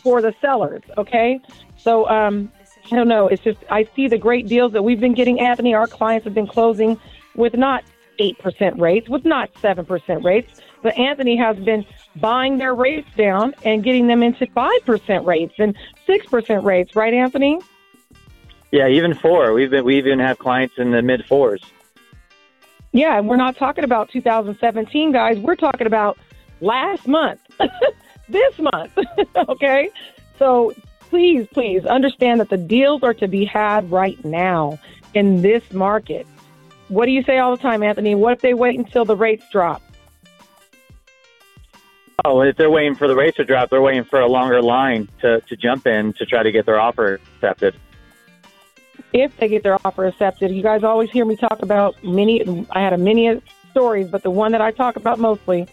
for 0.06 0.22
the 0.22 0.36
sellers. 0.39 0.84
Okay, 1.00 1.41
so 1.78 2.08
um, 2.08 2.52
I 2.91 2.96
don't 2.96 3.08
know. 3.08 3.28
It's 3.28 3.41
just 3.44 3.58
I 3.72 3.89
see 3.96 4.08
the 4.08 4.20
great 4.20 4.48
deals 4.48 4.72
that 4.74 4.84
we've 4.84 5.00
been 5.00 5.15
getting, 5.15 5.39
Anthony. 5.39 5.74
Our 5.74 5.88
clients 5.88 6.26
have 6.26 6.36
been 6.36 6.46
closing 6.46 7.00
with 7.36 7.56
not 7.56 7.84
eight 8.20 8.38
percent 8.38 8.80
rates, 8.80 9.10
with 9.10 9.26
not 9.26 9.50
seven 9.60 9.84
percent 9.84 10.24
rates, 10.24 10.62
but 10.84 10.96
Anthony 10.96 11.36
has 11.38 11.58
been 11.58 11.84
buying 12.18 12.60
their 12.60 12.76
rates 12.76 13.10
down 13.18 13.56
and 13.65 13.84
getting 13.84 14.06
them 14.06 14.22
into 14.22 14.46
five 14.54 14.86
percent 14.86 15.26
rates 15.26 15.56
and 15.58 15.76
six 16.06 16.28
percent 16.28 16.63
rates, 16.63 16.96
right, 16.96 17.13
Anthony? 17.13 17.60
Yeah, 18.72 18.88
even 18.88 19.15
four. 19.15 19.54
We've 19.54 19.72
been 19.72 19.86
we 19.86 19.98
even 19.98 20.20
have 20.20 20.38
clients 20.38 20.76
in 20.78 20.91
the 20.91 21.02
mid 21.02 21.26
fours. 21.26 21.63
Yeah, 22.91 23.18
and 23.18 23.28
we're 23.28 23.38
not 23.38 23.58
talking 23.58 23.84
about 23.84 24.10
2017, 24.12 25.12
guys. 25.12 25.39
We're 25.39 25.56
talking 25.56 25.88
about 25.88 26.18
last 26.62 27.08
month, 27.08 27.41
this 28.30 28.58
month. 28.60 28.98
okay, 29.50 29.90
so 30.38 30.74
please, 31.10 31.48
please 31.54 31.86
understand 31.86 32.40
that 32.40 32.50
the 32.50 32.58
deals 32.58 33.04
are 33.04 33.14
to 33.14 33.28
be 33.28 33.46
had 33.46 33.90
right 33.92 34.24
now 34.26 34.80
in 35.14 35.42
this 35.42 35.72
market. 35.72 36.28
What 36.90 37.06
do 37.06 37.12
you 37.12 37.24
say 37.24 37.40
all 37.40 37.56
the 37.56 37.62
time, 37.62 37.82
Anthony? 37.82 38.16
What 38.16 38.34
if 38.34 38.42
they 38.42 38.54
wait 38.54 38.78
until 38.78 39.06
the 39.06 39.16
rates 39.16 39.46
drop? 39.52 39.82
Oh, 42.24 42.42
if 42.42 42.56
they're 42.56 42.72
waiting 42.72 42.96
for 42.96 43.08
the 43.08 43.16
rates 43.16 43.38
to 43.38 43.44
drop, 43.44 43.70
they're 43.70 43.82
waiting 43.82 44.04
for 44.04 44.20
a 44.20 44.28
longer 44.28 44.62
line 44.62 45.10
to, 45.22 45.42
to 45.42 45.56
jump 45.56 45.86
in 45.86 46.14
to 46.14 46.26
try 46.26 46.44
to 46.44 46.52
get 46.52 46.66
their 46.66 46.80
offer 46.80 47.20
accepted. 47.36 47.76
If 49.14 49.36
they 49.38 49.48
get 49.48 49.64
their 49.64 49.78
offer 49.86 50.06
accepted, 50.06 50.52
you 50.52 50.64
guys 50.64 50.84
always 50.84 51.10
hear 51.10 51.26
me 51.26 51.36
talk 51.36 51.62
about 51.62 52.02
many. 52.04 52.66
I 52.72 52.82
had 52.82 52.94
a 52.94 52.98
many 52.98 53.42
stories, 53.72 54.08
but 54.08 54.24
the 54.24 54.32
one 54.32 54.52
that 54.54 54.62
I 54.62 54.72
talk 54.72 54.96
about 54.96 55.20
mostly 55.20 55.68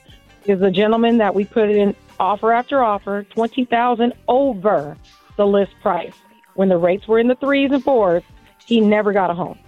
is 0.47 0.61
the 0.61 0.71
gentleman 0.71 1.19
that 1.19 1.35
we 1.35 1.45
put 1.45 1.71
in 1.71 1.95
offer 2.21 2.53
after 2.53 2.83
offer, 2.83 3.25
twenty 3.31 3.65
thousand 3.65 4.13
over 4.29 4.97
the 5.37 5.47
list 5.47 5.73
price. 5.83 6.15
When 6.55 6.69
the 6.69 6.77
rates 6.77 7.09
were 7.09 7.19
in 7.19 7.29
the 7.29 7.35
threes 7.35 7.71
and 7.73 7.83
fours, 7.83 8.23
he 8.67 8.81
never 8.81 9.13
got 9.13 9.31
a 9.31 9.35
home. 9.35 9.59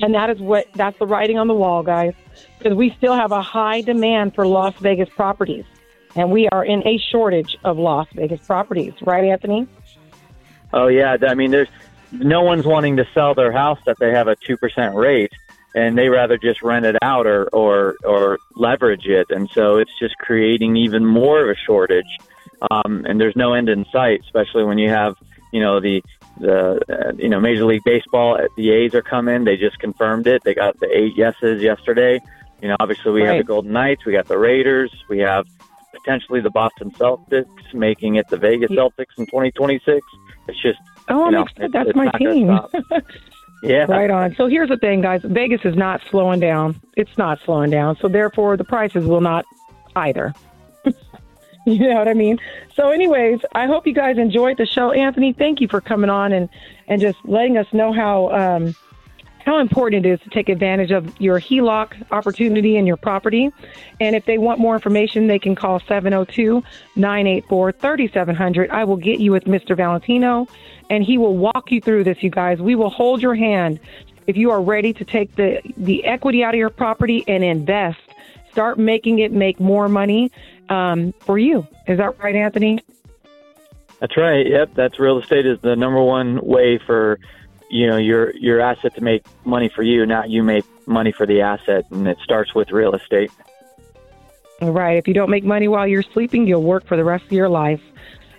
And 0.00 0.14
that 0.14 0.30
is 0.30 0.38
what 0.38 0.66
that's 0.74 0.98
the 0.98 1.06
writing 1.06 1.38
on 1.38 1.48
the 1.48 1.54
wall, 1.54 1.82
guys, 1.82 2.14
because 2.58 2.74
we 2.74 2.94
still 2.98 3.14
have 3.14 3.32
a 3.32 3.42
high 3.42 3.80
demand 3.80 4.34
for 4.34 4.46
Las 4.46 4.74
Vegas 4.80 5.08
properties. 5.08 5.64
And 6.16 6.30
we 6.30 6.48
are 6.48 6.64
in 6.64 6.86
a 6.86 6.98
shortage 6.98 7.56
of 7.64 7.78
Las 7.78 8.08
Vegas 8.14 8.40
properties, 8.46 8.94
right, 9.02 9.24
Anthony? 9.24 9.68
Oh 10.72 10.88
yeah, 10.88 11.16
I 11.26 11.34
mean, 11.34 11.50
there's 11.50 11.68
no 12.12 12.42
one's 12.42 12.64
wanting 12.64 12.96
to 12.96 13.06
sell 13.14 13.34
their 13.34 13.52
house 13.52 13.78
that 13.86 13.98
they 13.98 14.10
have 14.10 14.28
a 14.28 14.36
two 14.36 14.56
percent 14.56 14.94
rate, 14.94 15.32
and 15.78 15.96
they 15.96 16.08
rather 16.08 16.36
just 16.36 16.62
rent 16.62 16.84
it 16.86 16.96
out 17.02 17.26
or 17.26 17.48
or 17.52 17.96
or 18.04 18.38
leverage 18.56 19.06
it, 19.06 19.26
and 19.30 19.48
so 19.50 19.76
it's 19.78 19.96
just 19.98 20.16
creating 20.18 20.76
even 20.76 21.04
more 21.06 21.42
of 21.42 21.48
a 21.48 21.58
shortage. 21.66 22.18
Um, 22.70 23.04
and 23.08 23.20
there's 23.20 23.36
no 23.36 23.52
end 23.52 23.68
in 23.68 23.84
sight, 23.92 24.20
especially 24.24 24.64
when 24.64 24.78
you 24.78 24.88
have 24.88 25.14
you 25.52 25.60
know 25.60 25.80
the 25.80 26.02
the 26.40 26.80
uh, 26.88 27.12
you 27.16 27.28
know 27.28 27.40
Major 27.40 27.64
League 27.64 27.84
Baseball. 27.84 28.38
The 28.56 28.70
A's 28.70 28.94
are 28.94 29.02
coming. 29.02 29.44
They 29.44 29.56
just 29.56 29.78
confirmed 29.78 30.26
it. 30.26 30.42
They 30.44 30.54
got 30.54 30.78
the 30.80 30.88
eight 30.92 31.16
yeses 31.16 31.62
yesterday. 31.62 32.20
You 32.60 32.68
know, 32.68 32.76
obviously 32.80 33.12
we 33.12 33.22
have 33.22 33.36
the 33.38 33.44
Golden 33.44 33.72
Knights. 33.72 34.04
We 34.04 34.12
got 34.12 34.26
the 34.26 34.38
Raiders. 34.38 34.92
We 35.08 35.18
have 35.20 35.46
potentially 35.92 36.40
the 36.40 36.50
Boston 36.50 36.90
Celtics 36.90 37.46
making 37.72 38.16
it 38.16 38.28
the 38.28 38.36
Vegas 38.36 38.70
Celtics 38.70 39.16
in 39.16 39.26
2026. 39.26 40.00
It's 40.48 40.60
just 40.60 40.78
Oh, 41.08 41.24
I'm 41.24 41.34
excited. 41.34 41.72
That's 41.72 41.94
my 41.94 42.10
team. 42.18 42.48
yeah. 43.62 43.84
Right 43.88 44.10
on. 44.10 44.34
So 44.36 44.46
here's 44.46 44.68
the 44.68 44.76
thing, 44.76 45.00
guys. 45.00 45.20
Vegas 45.24 45.60
is 45.64 45.76
not 45.76 46.00
slowing 46.10 46.40
down. 46.40 46.80
It's 46.96 47.16
not 47.18 47.38
slowing 47.44 47.70
down. 47.70 47.96
So 48.00 48.08
therefore, 48.08 48.56
the 48.56 48.64
prices 48.64 49.04
will 49.04 49.20
not 49.20 49.44
either. 49.96 50.34
you 51.66 51.88
know 51.88 51.96
what 51.96 52.08
I 52.08 52.14
mean? 52.14 52.38
So, 52.74 52.90
anyways, 52.90 53.40
I 53.54 53.66
hope 53.66 53.86
you 53.86 53.94
guys 53.94 54.18
enjoyed 54.18 54.58
the 54.58 54.66
show. 54.66 54.92
Anthony, 54.92 55.32
thank 55.32 55.60
you 55.60 55.68
for 55.68 55.80
coming 55.80 56.10
on 56.10 56.32
and 56.32 56.48
and 56.86 57.00
just 57.00 57.18
letting 57.24 57.56
us 57.58 57.66
know 57.72 57.92
how 57.92 58.30
um, 58.30 58.74
how 59.48 59.60
important 59.60 60.04
it 60.04 60.10
is 60.10 60.20
to 60.20 60.28
take 60.28 60.50
advantage 60.50 60.90
of 60.90 61.18
your 61.18 61.40
HELOC 61.40 62.10
opportunity 62.10 62.76
in 62.76 62.86
your 62.86 62.98
property. 62.98 63.50
And 63.98 64.14
if 64.14 64.26
they 64.26 64.36
want 64.36 64.60
more 64.60 64.74
information, 64.74 65.26
they 65.26 65.38
can 65.38 65.54
call 65.54 65.80
702 65.80 66.62
984 66.96 67.72
3700. 67.72 68.70
I 68.70 68.84
will 68.84 68.98
get 68.98 69.20
you 69.20 69.32
with 69.32 69.44
Mr. 69.44 69.74
Valentino, 69.74 70.46
and 70.90 71.02
he 71.02 71.16
will 71.16 71.34
walk 71.34 71.72
you 71.72 71.80
through 71.80 72.04
this, 72.04 72.22
you 72.22 72.28
guys. 72.28 72.58
We 72.58 72.74
will 72.74 72.90
hold 72.90 73.22
your 73.22 73.34
hand 73.34 73.80
if 74.26 74.36
you 74.36 74.50
are 74.50 74.60
ready 74.60 74.92
to 74.92 75.02
take 75.02 75.34
the, 75.36 75.62
the 75.78 76.04
equity 76.04 76.44
out 76.44 76.52
of 76.52 76.58
your 76.58 76.68
property 76.68 77.24
and 77.26 77.42
invest. 77.42 78.00
Start 78.52 78.78
making 78.78 79.20
it 79.20 79.32
make 79.32 79.58
more 79.58 79.88
money 79.88 80.30
um, 80.68 81.14
for 81.20 81.38
you. 81.38 81.66
Is 81.86 81.96
that 81.96 82.18
right, 82.18 82.36
Anthony? 82.36 82.80
That's 83.98 84.14
right. 84.14 84.46
Yep, 84.46 84.74
that's 84.74 85.00
real 85.00 85.18
estate 85.18 85.46
is 85.46 85.58
the 85.62 85.74
number 85.74 86.02
one 86.02 86.38
way 86.44 86.78
for 86.86 87.18
you 87.70 87.86
know 87.86 87.96
your 87.96 88.34
your 88.36 88.60
asset 88.60 88.94
to 88.94 89.00
make 89.00 89.24
money 89.44 89.68
for 89.68 89.82
you, 89.82 90.06
not 90.06 90.30
you 90.30 90.42
make 90.42 90.64
money 90.86 91.12
for 91.12 91.26
the 91.26 91.40
asset, 91.40 91.84
and 91.90 92.06
it 92.08 92.18
starts 92.22 92.54
with 92.54 92.70
real 92.70 92.94
estate. 92.94 93.30
All 94.60 94.72
right. 94.72 94.98
If 94.98 95.06
you 95.06 95.14
don't 95.14 95.30
make 95.30 95.44
money 95.44 95.68
while 95.68 95.86
you're 95.86 96.02
sleeping, 96.02 96.46
you'll 96.46 96.64
work 96.64 96.86
for 96.86 96.96
the 96.96 97.04
rest 97.04 97.24
of 97.24 97.32
your 97.32 97.48
life. 97.48 97.80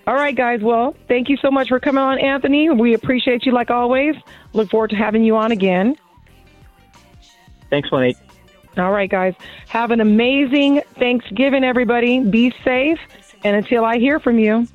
All 0.05 0.15
right, 0.15 0.35
guys. 0.35 0.61
Well, 0.61 0.95
thank 1.07 1.29
you 1.29 1.37
so 1.37 1.51
much 1.51 1.69
for 1.69 1.79
coming 1.79 2.01
on, 2.01 2.19
Anthony. 2.19 2.69
We 2.69 2.93
appreciate 2.93 3.45
you 3.45 3.51
like 3.51 3.69
always. 3.69 4.15
Look 4.53 4.69
forward 4.69 4.89
to 4.89 4.95
having 4.95 5.23
you 5.23 5.37
on 5.37 5.51
again. 5.51 5.95
Thanks, 7.69 7.91
Monique. 7.91 8.17
All 8.77 8.91
right, 8.91 9.09
guys. 9.09 9.35
Have 9.67 9.91
an 9.91 10.01
amazing 10.01 10.81
Thanksgiving, 10.95 11.63
everybody. 11.63 12.19
Be 12.21 12.53
safe. 12.63 12.99
And 13.43 13.55
until 13.55 13.85
I 13.85 13.97
hear 13.99 14.19
from 14.19 14.39
you, 14.39 14.67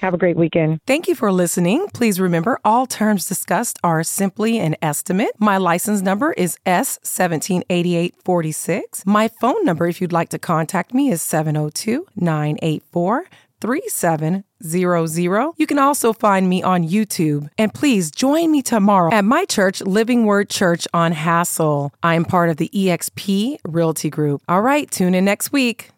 have 0.00 0.14
a 0.14 0.18
great 0.18 0.36
weekend. 0.36 0.80
Thank 0.86 1.08
you 1.08 1.14
for 1.14 1.32
listening. 1.32 1.86
Please 1.94 2.20
remember 2.20 2.60
all 2.64 2.86
terms 2.86 3.26
discussed 3.26 3.78
are 3.82 4.02
simply 4.02 4.58
an 4.58 4.76
estimate. 4.82 5.30
My 5.38 5.56
license 5.58 6.02
number 6.02 6.32
is 6.32 6.58
S178846. 6.66 9.06
My 9.06 9.28
phone 9.40 9.64
number, 9.64 9.86
if 9.86 10.00
you'd 10.00 10.12
like 10.12 10.28
to 10.30 10.38
contact 10.38 10.94
me, 10.94 11.10
is 11.10 11.22
702 11.22 12.06
984 12.16 13.24
3700. 13.60 15.52
You 15.56 15.66
can 15.66 15.78
also 15.78 16.12
find 16.12 16.48
me 16.48 16.62
on 16.62 16.86
YouTube. 16.86 17.48
And 17.58 17.74
please 17.74 18.10
join 18.10 18.50
me 18.50 18.62
tomorrow 18.62 19.12
at 19.12 19.24
my 19.24 19.44
church, 19.44 19.80
Living 19.82 20.26
Word 20.26 20.50
Church 20.50 20.86
on 20.94 21.12
Hassel. 21.12 21.92
I 22.02 22.14
am 22.14 22.24
part 22.24 22.50
of 22.50 22.56
the 22.56 22.70
EXP 22.74 23.58
Realty 23.64 24.10
Group. 24.10 24.42
All 24.48 24.62
right, 24.62 24.90
tune 24.90 25.14
in 25.14 25.24
next 25.24 25.52
week. 25.52 25.86